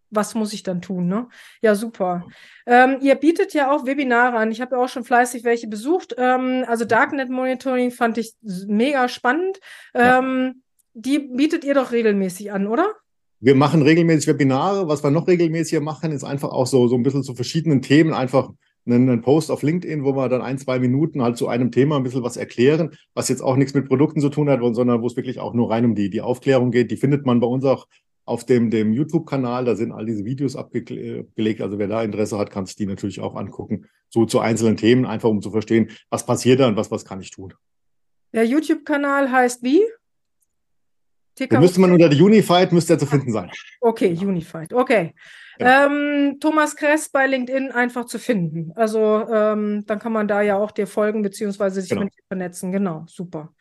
was 0.09 0.35
muss 0.35 0.53
ich 0.53 0.63
dann 0.63 0.81
tun, 0.81 1.07
ne? 1.07 1.27
Ja, 1.61 1.73
super. 1.73 2.25
Ähm, 2.65 2.97
ihr 3.01 3.15
bietet 3.15 3.53
ja 3.53 3.71
auch 3.71 3.85
Webinare 3.85 4.37
an. 4.37 4.51
Ich 4.51 4.61
habe 4.61 4.75
ja 4.75 4.83
auch 4.83 4.89
schon 4.89 5.03
fleißig 5.03 5.43
welche 5.43 5.67
besucht. 5.67 6.15
Ähm, 6.17 6.65
also 6.67 6.85
Darknet 6.85 7.29
Monitoring 7.29 7.91
fand 7.91 8.17
ich 8.17 8.35
mega 8.41 9.07
spannend. 9.09 9.59
Ähm, 9.93 10.53
ja. 10.53 10.61
Die 10.93 11.19
bietet 11.19 11.63
ihr 11.63 11.73
doch 11.73 11.91
regelmäßig 11.91 12.51
an, 12.51 12.67
oder? 12.67 12.93
Wir 13.39 13.55
machen 13.55 13.81
regelmäßig 13.81 14.27
Webinare. 14.27 14.87
Was 14.87 15.03
wir 15.03 15.11
noch 15.11 15.27
regelmäßiger 15.27 15.81
machen, 15.81 16.11
ist 16.11 16.23
einfach 16.23 16.49
auch 16.49 16.65
so, 16.65 16.87
so 16.87 16.95
ein 16.95 17.03
bisschen 17.03 17.23
zu 17.23 17.35
verschiedenen 17.35 17.81
Themen 17.81 18.13
einfach 18.13 18.49
einen, 18.85 19.09
einen 19.09 19.21
Post 19.21 19.51
auf 19.51 19.61
LinkedIn, 19.61 20.03
wo 20.03 20.15
wir 20.15 20.29
dann 20.29 20.41
ein, 20.41 20.57
zwei 20.57 20.79
Minuten 20.79 21.21
halt 21.21 21.37
zu 21.37 21.47
einem 21.47 21.71
Thema 21.71 21.97
ein 21.97 22.03
bisschen 22.03 22.23
was 22.23 22.37
erklären, 22.37 22.91
was 23.13 23.29
jetzt 23.29 23.41
auch 23.41 23.55
nichts 23.55 23.73
mit 23.73 23.87
Produkten 23.87 24.21
zu 24.21 24.29
tun 24.29 24.49
hat, 24.49 24.59
sondern 24.73 25.01
wo 25.01 25.07
es 25.07 25.15
wirklich 25.15 25.39
auch 25.39 25.53
nur 25.53 25.69
rein 25.69 25.85
um 25.85 25.93
die, 25.93 26.09
die 26.09 26.21
Aufklärung 26.21 26.71
geht. 26.71 26.89
Die 26.89 26.97
findet 26.97 27.25
man 27.25 27.39
bei 27.39 27.47
uns 27.47 27.63
auch 27.65 27.87
auf 28.25 28.45
dem, 28.45 28.71
dem 28.71 28.93
YouTube-Kanal. 28.93 29.65
Da 29.65 29.75
sind 29.75 29.91
all 29.91 30.05
diese 30.05 30.25
Videos 30.25 30.55
abgelegt. 30.55 31.61
Also 31.61 31.77
wer 31.77 31.87
da 31.87 32.03
Interesse 32.03 32.37
hat, 32.37 32.49
kann 32.49 32.65
sich 32.65 32.75
die 32.75 32.85
natürlich 32.85 33.19
auch 33.19 33.35
angucken. 33.35 33.85
So 34.09 34.25
zu 34.25 34.39
einzelnen 34.39 34.77
Themen, 34.77 35.05
einfach 35.05 35.29
um 35.29 35.41
zu 35.41 35.51
verstehen, 35.51 35.91
was 36.09 36.25
passiert 36.25 36.59
da 36.59 36.67
und 36.67 36.75
was, 36.75 36.91
was 36.91 37.05
kann 37.05 37.21
ich 37.21 37.31
tun. 37.31 37.53
Der 38.33 38.45
YouTube-Kanal 38.45 39.31
heißt 39.31 39.63
wie? 39.63 39.81
Da 41.49 41.59
müsste 41.59 41.79
man 41.79 41.91
unter 41.91 42.09
der 42.09 42.19
Unified, 42.19 42.71
müsste 42.71 42.93
er 42.93 42.99
zu 42.99 43.05
finden 43.05 43.31
sein. 43.31 43.51
Okay, 43.81 44.17
Unified, 44.19 44.73
okay. 44.73 45.13
Ja. 45.59 45.85
Ähm, 45.85 46.37
Thomas 46.39 46.75
Kress 46.75 47.09
bei 47.09 47.25
LinkedIn 47.25 47.71
einfach 47.71 48.05
zu 48.05 48.19
finden. 48.19 48.71
Also 48.75 49.25
ähm, 49.31 49.83
dann 49.87 49.99
kann 49.99 50.13
man 50.13 50.27
da 50.27 50.41
ja 50.41 50.57
auch 50.57 50.71
dir 50.71 50.87
folgen, 50.87 51.21
beziehungsweise 51.21 51.81
sich 51.81 51.89
genau. 51.89 52.03
mit 52.03 52.13
dir 52.13 52.23
vernetzen. 52.27 52.71
Genau, 52.71 53.05
super. 53.07 53.53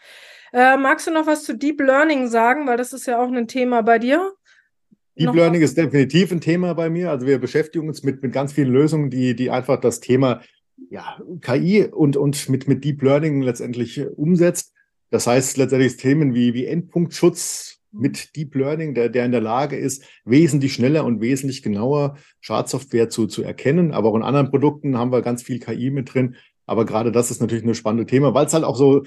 Äh, 0.53 0.77
magst 0.77 1.07
du 1.07 1.11
noch 1.11 1.27
was 1.27 1.45
zu 1.45 1.57
Deep 1.57 1.81
Learning 1.81 2.29
sagen? 2.29 2.67
Weil 2.67 2.77
das 2.77 2.93
ist 2.93 3.07
ja 3.07 3.19
auch 3.23 3.31
ein 3.31 3.49
Thema 3.49 3.83
bei 3.83 3.99
dir. 3.99 4.33
Deep 5.19 5.35
Learning 5.35 5.63
ist 5.63 5.79
definitiv 5.79 6.31
ein 6.33 6.43
Thema 6.43 6.75
bei 6.75 6.91
mir. 6.91 7.11
Also 7.11 7.27
wir 7.27 7.39
beschäftigen 7.39 7.89
uns 7.89 8.03
mit, 8.03 8.23
mit 8.23 8.33
ganz 8.33 8.53
vielen 8.53 8.73
Lösungen, 8.73 9.09
die, 9.09 9.35
die 9.35 9.51
einfach 9.51 9.81
das 9.81 10.01
Thema 10.01 10.43
ja, 10.91 11.19
KI 11.41 11.85
und, 11.85 12.19
und 12.19 12.49
mit, 12.51 12.69
mit 12.69 12.85
Deep 12.85 13.03
Learning 13.03 13.41
letztendlich 13.41 14.07
umsetzt. 14.17 14.75
Das 15.11 15.27
heißt 15.27 15.57
letztendlich 15.57 15.97
Themen 15.97 16.35
wie, 16.35 16.55
wie 16.55 16.67
Endpunktschutz 16.67 17.79
mit 17.93 18.37
Deep 18.37 18.55
Learning, 18.55 18.95
der, 18.95 19.09
der 19.09 19.25
in 19.25 19.33
der 19.33 19.41
Lage 19.41 19.77
ist, 19.77 20.05
wesentlich 20.25 20.75
schneller 20.75 21.05
und 21.05 21.21
wesentlich 21.21 21.63
genauer 21.63 22.17
Schadsoftware 22.41 23.09
zu, 23.09 23.27
zu 23.27 23.43
erkennen. 23.43 23.93
Aber 23.93 24.11
auch 24.11 24.17
in 24.17 24.23
anderen 24.23 24.51
Produkten 24.51 24.99
haben 24.99 25.13
wir 25.13 25.23
ganz 25.23 25.43
viel 25.43 25.59
KI 25.59 25.91
mit 25.91 26.13
drin. 26.13 26.37
Aber 26.67 26.85
gerade 26.85 27.13
das 27.13 27.31
ist 27.31 27.41
natürlich 27.41 27.65
ein 27.65 27.75
spannendes 27.75 28.11
Thema, 28.11 28.35
weil 28.35 28.47
es 28.47 28.53
halt 28.53 28.65
auch 28.65 28.77
so 28.77 29.05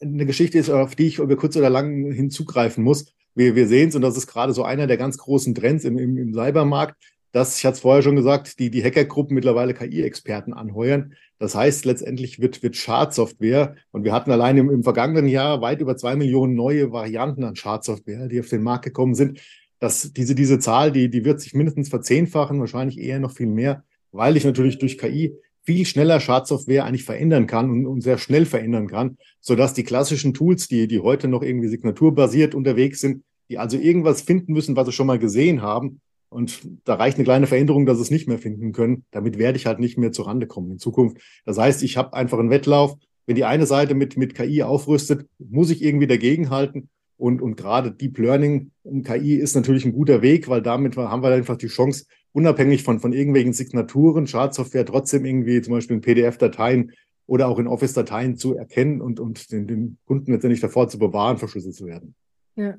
eine 0.00 0.26
Geschichte 0.26 0.58
ist, 0.58 0.70
auf 0.70 0.96
die 0.96 1.06
ich 1.06 1.18
über 1.18 1.36
kurz 1.36 1.56
oder 1.56 1.70
lang 1.70 2.10
hinzugreifen 2.10 2.82
muss 2.82 3.14
wir, 3.36 3.54
wir 3.54 3.68
sehen 3.68 3.90
es 3.90 3.94
und 3.94 4.02
das 4.02 4.16
ist 4.16 4.26
gerade 4.26 4.52
so 4.52 4.64
einer 4.64 4.88
der 4.88 4.96
ganz 4.96 5.18
großen 5.18 5.54
Trends 5.54 5.84
im, 5.84 5.98
im, 5.98 6.16
im 6.16 6.32
Cybermarkt, 6.32 6.96
dass, 7.36 7.58
ich 7.58 7.66
hatte 7.66 7.74
es 7.74 7.80
vorher 7.80 8.02
schon 8.02 8.16
gesagt, 8.16 8.58
die, 8.58 8.70
die 8.70 8.82
Hackergruppen 8.82 9.34
mittlerweile 9.34 9.74
KI-Experten 9.74 10.54
anheuern. 10.54 11.12
Das 11.38 11.54
heißt, 11.54 11.84
letztendlich 11.84 12.40
wird, 12.40 12.62
wird 12.62 12.76
Schadsoftware, 12.76 13.76
und 13.90 14.04
wir 14.04 14.14
hatten 14.14 14.30
allein 14.30 14.56
im, 14.56 14.70
im 14.70 14.82
vergangenen 14.82 15.28
Jahr 15.28 15.60
weit 15.60 15.82
über 15.82 15.98
zwei 15.98 16.16
Millionen 16.16 16.54
neue 16.54 16.92
Varianten 16.92 17.44
an 17.44 17.54
Schadsoftware, 17.54 18.28
die 18.28 18.40
auf 18.40 18.48
den 18.48 18.62
Markt 18.62 18.86
gekommen 18.86 19.14
sind. 19.14 19.42
dass 19.80 20.14
diese, 20.14 20.34
diese 20.34 20.58
Zahl, 20.60 20.90
die, 20.90 21.10
die 21.10 21.26
wird 21.26 21.42
sich 21.42 21.52
mindestens 21.52 21.90
verzehnfachen, 21.90 22.58
wahrscheinlich 22.58 22.98
eher 22.98 23.20
noch 23.20 23.32
viel 23.32 23.48
mehr, 23.48 23.84
weil 24.12 24.38
ich 24.38 24.46
natürlich 24.46 24.78
durch 24.78 24.96
KI 24.96 25.34
viel 25.62 25.84
schneller 25.84 26.20
Schadsoftware 26.20 26.86
eigentlich 26.86 27.04
verändern 27.04 27.46
kann 27.46 27.68
und, 27.70 27.84
und 27.84 28.00
sehr 28.00 28.16
schnell 28.16 28.46
verändern 28.46 28.86
kann, 28.86 29.18
sodass 29.42 29.74
die 29.74 29.84
klassischen 29.84 30.32
Tools, 30.32 30.68
die, 30.68 30.88
die 30.88 31.00
heute 31.00 31.28
noch 31.28 31.42
irgendwie 31.42 31.68
signaturbasiert 31.68 32.54
unterwegs 32.54 33.00
sind, 33.00 33.24
die 33.50 33.58
also 33.58 33.76
irgendwas 33.76 34.22
finden 34.22 34.54
müssen, 34.54 34.74
was 34.74 34.86
sie 34.86 34.92
schon 34.92 35.06
mal 35.06 35.18
gesehen 35.18 35.60
haben. 35.60 36.00
Und 36.36 36.68
da 36.84 36.96
reicht 36.96 37.16
eine 37.16 37.24
kleine 37.24 37.46
Veränderung, 37.46 37.86
dass 37.86 37.96
sie 37.96 38.02
es 38.02 38.10
nicht 38.10 38.28
mehr 38.28 38.36
finden 38.36 38.72
können. 38.72 39.06
Damit 39.10 39.38
werde 39.38 39.56
ich 39.56 39.64
halt 39.64 39.78
nicht 39.78 39.96
mehr 39.96 40.12
zurande 40.12 40.46
kommen 40.46 40.72
in 40.72 40.78
Zukunft. 40.78 41.16
Das 41.46 41.56
heißt, 41.56 41.82
ich 41.82 41.96
habe 41.96 42.12
einfach 42.12 42.38
einen 42.38 42.50
Wettlauf. 42.50 42.94
Wenn 43.24 43.36
die 43.36 43.46
eine 43.46 43.64
Seite 43.64 43.94
mit, 43.94 44.18
mit 44.18 44.34
KI 44.34 44.62
aufrüstet, 44.62 45.26
muss 45.38 45.70
ich 45.70 45.82
irgendwie 45.82 46.06
dagegenhalten. 46.06 46.90
Und, 47.16 47.40
und 47.40 47.56
gerade 47.56 47.90
Deep 47.90 48.18
Learning 48.18 48.70
und 48.82 49.06
KI 49.06 49.36
ist 49.36 49.56
natürlich 49.56 49.86
ein 49.86 49.94
guter 49.94 50.20
Weg, 50.20 50.46
weil 50.48 50.60
damit 50.60 50.98
haben 50.98 51.22
wir 51.22 51.30
einfach 51.30 51.56
die 51.56 51.68
Chance, 51.68 52.04
unabhängig 52.32 52.82
von, 52.82 53.00
von 53.00 53.14
irgendwelchen 53.14 53.54
Signaturen, 53.54 54.26
Schadsoftware 54.26 54.84
trotzdem 54.84 55.24
irgendwie 55.24 55.62
zum 55.62 55.72
Beispiel 55.72 55.96
in 55.96 56.02
PDF-Dateien 56.02 56.92
oder 57.24 57.48
auch 57.48 57.58
in 57.58 57.66
Office-Dateien 57.66 58.36
zu 58.36 58.54
erkennen 58.54 59.00
und, 59.00 59.20
und 59.20 59.50
den, 59.52 59.66
den 59.66 59.96
Kunden 60.04 60.32
letztendlich 60.32 60.60
davor 60.60 60.86
zu 60.90 60.98
bewahren, 60.98 61.38
verschlüsselt 61.38 61.76
zu 61.76 61.86
werden. 61.86 62.14
Ja. 62.56 62.76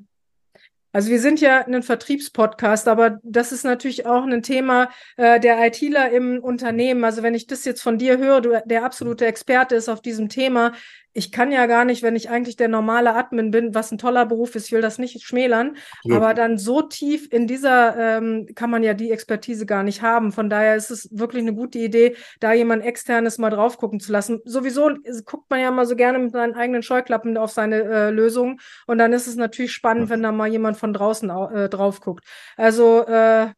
Also 0.98 1.10
wir 1.10 1.20
sind 1.20 1.40
ja 1.40 1.64
ein 1.64 1.84
Vertriebspodcast, 1.84 2.88
aber 2.88 3.20
das 3.22 3.52
ist 3.52 3.62
natürlich 3.62 4.04
auch 4.04 4.24
ein 4.24 4.42
Thema 4.42 4.90
äh, 5.16 5.38
der 5.38 5.64
ITler 5.64 6.10
im 6.10 6.40
Unternehmen. 6.42 7.04
Also 7.04 7.22
wenn 7.22 7.36
ich 7.36 7.46
das 7.46 7.64
jetzt 7.64 7.82
von 7.82 7.98
dir 7.98 8.18
höre, 8.18 8.40
du 8.40 8.60
der 8.64 8.82
absolute 8.82 9.24
Experte 9.24 9.76
ist 9.76 9.88
auf 9.88 10.02
diesem 10.02 10.28
Thema, 10.28 10.72
ich 11.18 11.32
kann 11.32 11.50
ja 11.50 11.66
gar 11.66 11.84
nicht, 11.84 12.04
wenn 12.04 12.14
ich 12.14 12.30
eigentlich 12.30 12.56
der 12.56 12.68
normale 12.68 13.14
Admin 13.14 13.50
bin, 13.50 13.74
was 13.74 13.90
ein 13.90 13.98
toller 13.98 14.24
Beruf 14.24 14.54
ist, 14.54 14.66
ich 14.66 14.72
will 14.72 14.80
das 14.80 14.98
nicht 14.98 15.20
schmälern, 15.22 15.76
ja. 16.04 16.16
aber 16.16 16.32
dann 16.32 16.58
so 16.58 16.80
tief 16.80 17.26
in 17.32 17.48
dieser 17.48 17.96
ähm, 17.96 18.46
kann 18.54 18.70
man 18.70 18.84
ja 18.84 18.94
die 18.94 19.10
Expertise 19.10 19.66
gar 19.66 19.82
nicht 19.82 20.00
haben. 20.00 20.30
Von 20.30 20.48
daher 20.48 20.76
ist 20.76 20.90
es 20.90 21.08
wirklich 21.10 21.42
eine 21.42 21.54
gute 21.54 21.80
Idee, 21.80 22.16
da 22.38 22.52
jemand 22.52 22.84
externes 22.84 23.36
mal 23.36 23.50
drauf 23.50 23.78
gucken 23.78 23.98
zu 23.98 24.12
lassen. 24.12 24.40
Sowieso 24.44 24.90
guckt 25.24 25.50
man 25.50 25.60
ja 25.60 25.72
mal 25.72 25.86
so 25.86 25.96
gerne 25.96 26.20
mit 26.20 26.32
seinen 26.32 26.54
eigenen 26.54 26.84
Scheuklappen 26.84 27.36
auf 27.36 27.50
seine 27.50 27.82
äh, 27.82 28.10
Lösung 28.10 28.60
und 28.86 28.98
dann 28.98 29.12
ist 29.12 29.26
es 29.26 29.34
natürlich 29.34 29.72
spannend, 29.72 30.04
ja. 30.04 30.10
wenn 30.10 30.22
da 30.22 30.30
mal 30.30 30.48
jemand 30.48 30.76
von 30.76 30.92
draußen 30.92 31.28
äh, 31.30 31.68
drauf 31.68 32.00
guckt. 32.00 32.24
Also 32.56 33.04
äh, 33.06 33.48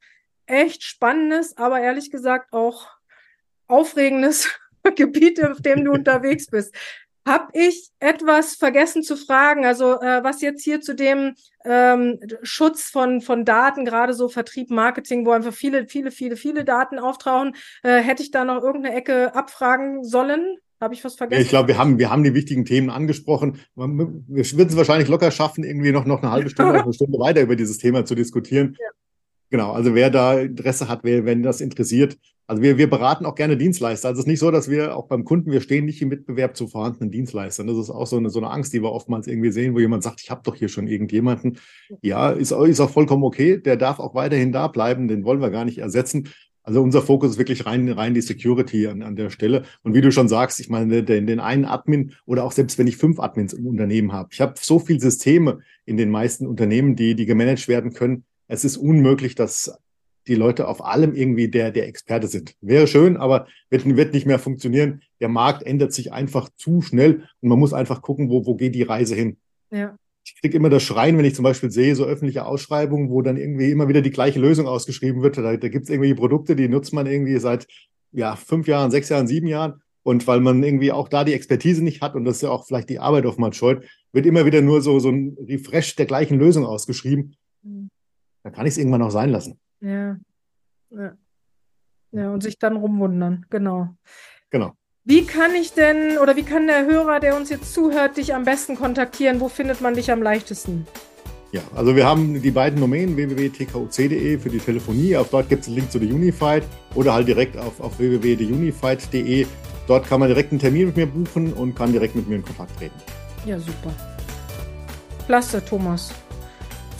echt 0.47 0.83
spannendes, 0.83 1.59
aber 1.59 1.81
ehrlich 1.81 2.11
gesagt 2.11 2.55
auch 2.55 2.89
aufregendes 3.67 4.49
Gebiet, 4.97 5.45
auf 5.45 5.61
dem 5.61 5.85
du 5.85 5.93
unterwegs 6.01 6.47
bist. 6.47 6.75
Habe 7.31 7.51
ich 7.53 7.91
etwas 8.01 8.57
vergessen 8.57 9.05
zu 9.05 9.17
fragen? 9.17 9.65
Also 9.65 10.01
äh, 10.01 10.25
was 10.25 10.41
jetzt 10.41 10.65
hier 10.65 10.81
zu 10.81 10.97
dem 10.97 11.37
ähm, 11.65 12.19
Schutz 12.43 12.91
von, 12.91 13.21
von 13.21 13.45
Daten, 13.45 13.85
gerade 13.85 14.15
so 14.15 14.29
Vertrieb, 14.29 14.69
Marketing, 14.69 15.25
wo 15.25 15.31
einfach 15.31 15.53
viele, 15.53 15.87
viele, 15.87 16.11
viele, 16.11 16.35
viele 16.35 16.65
Daten 16.65 16.99
auftauchen, 16.99 17.55
äh, 17.85 18.01
hätte 18.01 18.25
ich 18.25 18.33
da 18.33 18.45
noch 18.45 18.61
irgendeine 18.61 18.97
Ecke 18.97 19.33
abfragen 19.33 20.03
sollen? 20.03 20.57
Habe 20.81 20.95
ich 20.95 21.05
was 21.05 21.15
vergessen? 21.15 21.39
Ja, 21.39 21.45
ich 21.45 21.51
glaube, 21.51 21.69
wir 21.69 21.79
haben, 21.79 22.01
wir 22.01 22.11
haben 22.11 22.25
die 22.25 22.35
wichtigen 22.35 22.65
Themen 22.65 22.91
angesprochen. 22.91 23.61
Wir 23.77 23.87
würden 23.87 24.69
es 24.69 24.77
wahrscheinlich 24.77 25.09
locker 25.09 25.31
schaffen, 25.31 25.63
irgendwie 25.63 25.93
noch, 25.93 26.07
noch 26.07 26.23
eine 26.23 26.33
halbe 26.33 26.51
Stunde 26.51 26.73
oder 26.73 26.83
eine 26.83 26.93
Stunde 26.93 27.17
weiter 27.21 27.43
über 27.43 27.55
dieses 27.55 27.79
Thema 27.79 28.05
zu 28.05 28.17
diskutieren. 28.17 28.77
Ja. 28.81 28.89
Genau, 29.51 29.73
also 29.73 29.95
wer 29.95 30.11
da 30.11 30.41
Interesse 30.41 30.89
hat, 30.89 31.01
wer, 31.05 31.25
wenn 31.27 31.45
das 31.45 31.61
interessiert. 31.61 32.17
Also 32.51 32.65
wir, 32.65 32.79
wir 32.79 32.91
beraten 32.91 33.27
auch 33.27 33.37
gerne 33.37 33.57
Dienstleister. 33.57 34.09
Also 34.09 34.19
es 34.19 34.25
ist 34.25 34.29
nicht 34.29 34.41
so, 34.41 34.51
dass 34.51 34.69
wir 34.69 34.97
auch 34.97 35.07
beim 35.07 35.23
Kunden, 35.23 35.53
wir 35.53 35.61
stehen 35.61 35.85
nicht 35.85 36.03
im 36.03 36.11
Wettbewerb 36.11 36.57
zu 36.57 36.67
vorhandenen 36.67 37.13
Dienstleistern. 37.13 37.69
Das 37.69 37.79
ist 37.79 37.91
auch 37.91 38.09
so 38.09 38.17
eine, 38.17 38.29
so 38.29 38.41
eine 38.41 38.51
Angst, 38.51 38.73
die 38.73 38.83
wir 38.83 38.91
oftmals 38.91 39.29
irgendwie 39.29 39.53
sehen, 39.53 39.73
wo 39.73 39.79
jemand 39.79 40.03
sagt, 40.03 40.21
ich 40.21 40.33
habe 40.33 40.41
doch 40.43 40.57
hier 40.57 40.67
schon 40.67 40.89
irgendjemanden. 40.89 41.59
Ja, 42.03 42.31
ist, 42.31 42.51
ist 42.51 42.81
auch 42.81 42.91
vollkommen 42.91 43.23
okay. 43.23 43.59
Der 43.59 43.77
darf 43.77 44.01
auch 44.01 44.17
weiterhin 44.17 44.51
da 44.51 44.67
bleiben, 44.67 45.07
den 45.07 45.23
wollen 45.23 45.41
wir 45.41 45.51
gar 45.51 45.65
nicht 45.65 45.79
ersetzen. 45.79 46.31
Also 46.65 46.83
unser 46.83 47.03
Fokus 47.03 47.31
ist 47.31 47.39
wirklich 47.39 47.67
rein, 47.67 47.89
rein 47.89 48.15
die 48.15 48.21
Security 48.21 48.89
an, 48.89 49.03
an 49.03 49.15
der 49.15 49.31
Stelle. 49.31 49.63
Und 49.85 49.95
wie 49.95 50.01
du 50.01 50.11
schon 50.11 50.27
sagst, 50.27 50.59
ich 50.59 50.69
meine, 50.69 51.05
den, 51.05 51.29
den 51.29 51.39
einen 51.39 51.65
Admin 51.65 52.15
oder 52.27 52.43
auch 52.43 52.51
selbst 52.51 52.79
wenn 52.79 52.89
ich 52.89 52.97
fünf 52.97 53.21
Admins 53.21 53.53
im 53.53 53.69
Unternehmen 53.69 54.13
habe, 54.13 54.31
ich 54.33 54.41
habe 54.41 54.55
so 54.61 54.81
viele 54.81 54.99
Systeme 54.99 55.61
in 55.87 55.97
den 55.97 56.11
meisten 56.11 56.49
Unternehmen, 56.49 56.97
die, 56.97 57.15
die 57.15 57.27
gemanagt 57.27 57.69
werden 57.69 57.93
können 57.93 58.25
es 58.51 58.65
ist 58.65 58.77
unmöglich, 58.79 59.37
dass 59.37 59.79
die 60.27 60.35
Leute 60.35 60.69
auf 60.69 60.85
allem 60.85 61.15
irgendwie 61.15 61.49
der, 61.49 61.71
der 61.71 61.89
Experte 61.89 62.29
sind. 62.29 62.55
Wäre 62.61 62.87
schön, 62.87 63.17
aber 63.17 63.47
wird, 63.71 63.85
wird 63.85 64.13
nicht 64.13 64.27
mehr 64.27 64.39
funktionieren. 64.39 65.03
Der 65.21 65.29
Markt 65.29 65.63
ändert 65.63 65.93
sich 65.93 66.13
einfach 66.13 66.49
zu 66.57 66.83
schnell 66.83 67.25
und 67.41 67.49
man 67.49 67.59
muss 67.59 67.73
einfach 67.73 68.03
gucken, 68.03 68.31
wo, 68.31 68.47
wo 68.47 68.55
geht 68.55 68.75
die 68.75 68.83
Reise 68.83 69.15
hin. 69.15 69.39
Ja. 69.71 69.97
Ich 70.25 70.37
kriege 70.41 70.57
immer 70.57 70.71
das 70.71 70.83
Schreien, 70.83 71.17
wenn 71.19 71.25
ich 71.25 71.35
zum 71.35 71.43
Beispiel 71.43 71.71
sehe, 71.71 71.97
so 71.97 72.05
öffentliche 72.05 72.45
Ausschreibungen, 72.45 73.11
wo 73.11 73.23
dann 73.23 73.37
irgendwie 73.37 73.71
immer 73.71 73.89
wieder 73.89 74.03
die 74.03 74.11
gleiche 74.11 74.39
Lösung 74.39 74.67
ausgeschrieben 74.67 75.23
wird. 75.23 75.39
Da, 75.39 75.57
da 75.57 75.69
gibt 75.69 75.85
es 75.85 75.91
irgendwelche 75.91 76.15
Produkte, 76.15 76.55
die 76.55 76.69
nutzt 76.69 76.93
man 76.93 77.07
irgendwie 77.07 77.39
seit 77.39 77.67
ja, 78.13 78.37
fünf 78.37 78.69
Jahren, 78.69 78.91
sechs 78.91 79.09
Jahren, 79.09 79.27
sieben 79.27 79.47
Jahren. 79.47 79.83
Und 80.03 80.27
weil 80.27 80.41
man 80.41 80.63
irgendwie 80.63 80.93
auch 80.93 81.09
da 81.09 81.25
die 81.25 81.35
Expertise 81.35 81.83
nicht 81.85 82.01
hat 82.01 82.15
und 82.15 82.25
das 82.25 82.41
ja 82.41 82.51
auch 82.51 82.67
vielleicht 82.67 82.89
die 82.89 82.99
Arbeit 82.99 83.27
auf 83.27 83.39
man 83.39 83.53
scheut, 83.53 83.85
wird 84.13 84.27
immer 84.27 84.47
wieder 84.47 84.63
nur 84.63 84.83
so, 84.83 84.99
so 84.99 85.11
ein 85.11 85.37
Refresh 85.47 85.97
der 85.97 86.07
gleichen 86.07 86.39
Lösung 86.39 86.65
ausgeschrieben. 86.65 87.37
Mhm. 87.63 87.91
Da 88.43 88.51
kann 88.51 88.67
ich 88.67 88.73
es 88.73 88.79
irgendwann 88.79 89.03
auch 89.03 89.11
sein 89.11 89.31
lassen. 89.31 89.59
Ja. 89.81 90.17
ja. 90.91 91.17
Ja, 92.13 92.31
und 92.33 92.43
sich 92.43 92.59
dann 92.59 92.77
rumwundern, 92.77 93.47
genau. 93.51 93.89
Genau. 94.51 94.73
Wie 95.05 95.25
kann 95.25 95.55
ich 95.55 95.73
denn 95.73 96.19
oder 96.19 96.37
wie 96.37 96.43
kann 96.43 96.67
der 96.67 96.85
Hörer, 96.85 97.21
der 97.21 97.37
uns 97.37 97.51
jetzt 97.51 97.73
zuhört, 97.73 98.17
dich 98.17 98.35
am 98.35 98.45
besten 98.45 98.77
kontaktieren? 98.77 99.41
Wo 99.41 99.49
findet 99.49 99.81
man 99.81 99.95
dich 99.95 100.11
am 100.11 100.23
leichtesten? 100.23 100.87
Ja, 101.53 101.63
also 101.75 101.97
wir 101.97 102.07
haben 102.07 102.41
die 102.41 102.51
beiden 102.51 102.81
Domänen 102.81 103.17
www.tkuc.de 103.17 104.39
für 104.39 104.51
die 104.51 104.59
Telefonie. 104.59 105.17
Auf 105.17 105.31
dort 105.31 105.49
gibt 105.49 105.63
es 105.63 105.69
einen 105.69 105.79
Link 105.79 105.91
zu 105.91 105.99
der 105.99 106.09
Unified 106.09 106.63
oder 106.95 107.13
halt 107.13 107.27
direkt 107.27 107.57
auf, 107.57 107.81
auf 107.81 107.99
www.theunified.de. 107.99 109.47
Dort 109.89 110.07
kann 110.07 110.21
man 110.21 110.29
direkt 110.29 110.53
einen 110.53 110.61
Termin 110.61 110.87
mit 110.87 110.97
mir 110.97 111.07
buchen 111.07 111.53
und 111.53 111.75
kann 111.75 111.91
direkt 111.93 112.15
mit 112.15 112.29
mir 112.29 112.37
in 112.37 112.45
Kontakt 112.45 112.77
treten. 112.79 112.95
Ja, 113.47 113.59
super. 113.59 113.93
Klasse, 115.27 115.65
Thomas. 115.65 116.13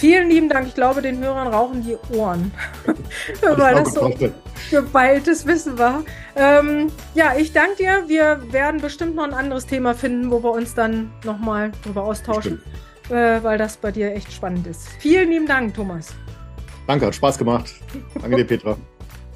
Vielen 0.01 0.31
lieben 0.31 0.49
Dank. 0.49 0.67
Ich 0.67 0.75
glaube, 0.75 1.03
den 1.03 1.23
Hörern 1.23 1.49
rauchen 1.49 1.85
die 1.85 1.95
Ohren, 2.17 2.53
weil 3.43 3.75
das 3.75 3.93
so 3.93 4.11
geballtes 4.71 5.47
Wissen 5.47 5.79
war. 5.79 6.03
Ähm, 6.37 6.91
ja, 7.15 7.35
ich 7.37 7.53
danke 7.53 7.77
dir. 7.77 8.05
Wir 8.07 8.41
werden 8.51 8.81
bestimmt 8.81 9.15
noch 9.15 9.25
ein 9.25 9.35
anderes 9.35 9.67
Thema 9.67 9.95
finden, 9.95 10.31
wo 10.31 10.43
wir 10.43 10.53
uns 10.53 10.75
dann 10.75 11.13
nochmal 11.23 11.73
drüber 11.85 12.05
austauschen, 12.05 12.63
äh, 13.11 13.43
weil 13.43 13.59
das 13.59 13.77
bei 13.77 13.93
dir 13.93 14.15
echt 14.15 14.33
spannend 14.33 14.67
ist. 14.67 14.89
Vielen 15.01 15.31
lieben 15.31 15.47
Dank, 15.47 15.75
Thomas. 15.75 16.15
Danke, 16.87 17.05
hat 17.05 17.15
Spaß 17.15 17.37
gemacht. 17.37 17.75
Danke 18.23 18.37
dir, 18.37 18.47
Petra. 18.47 18.79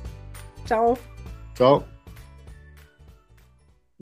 Ciao. 0.65 0.97
Ciao. 1.55 1.85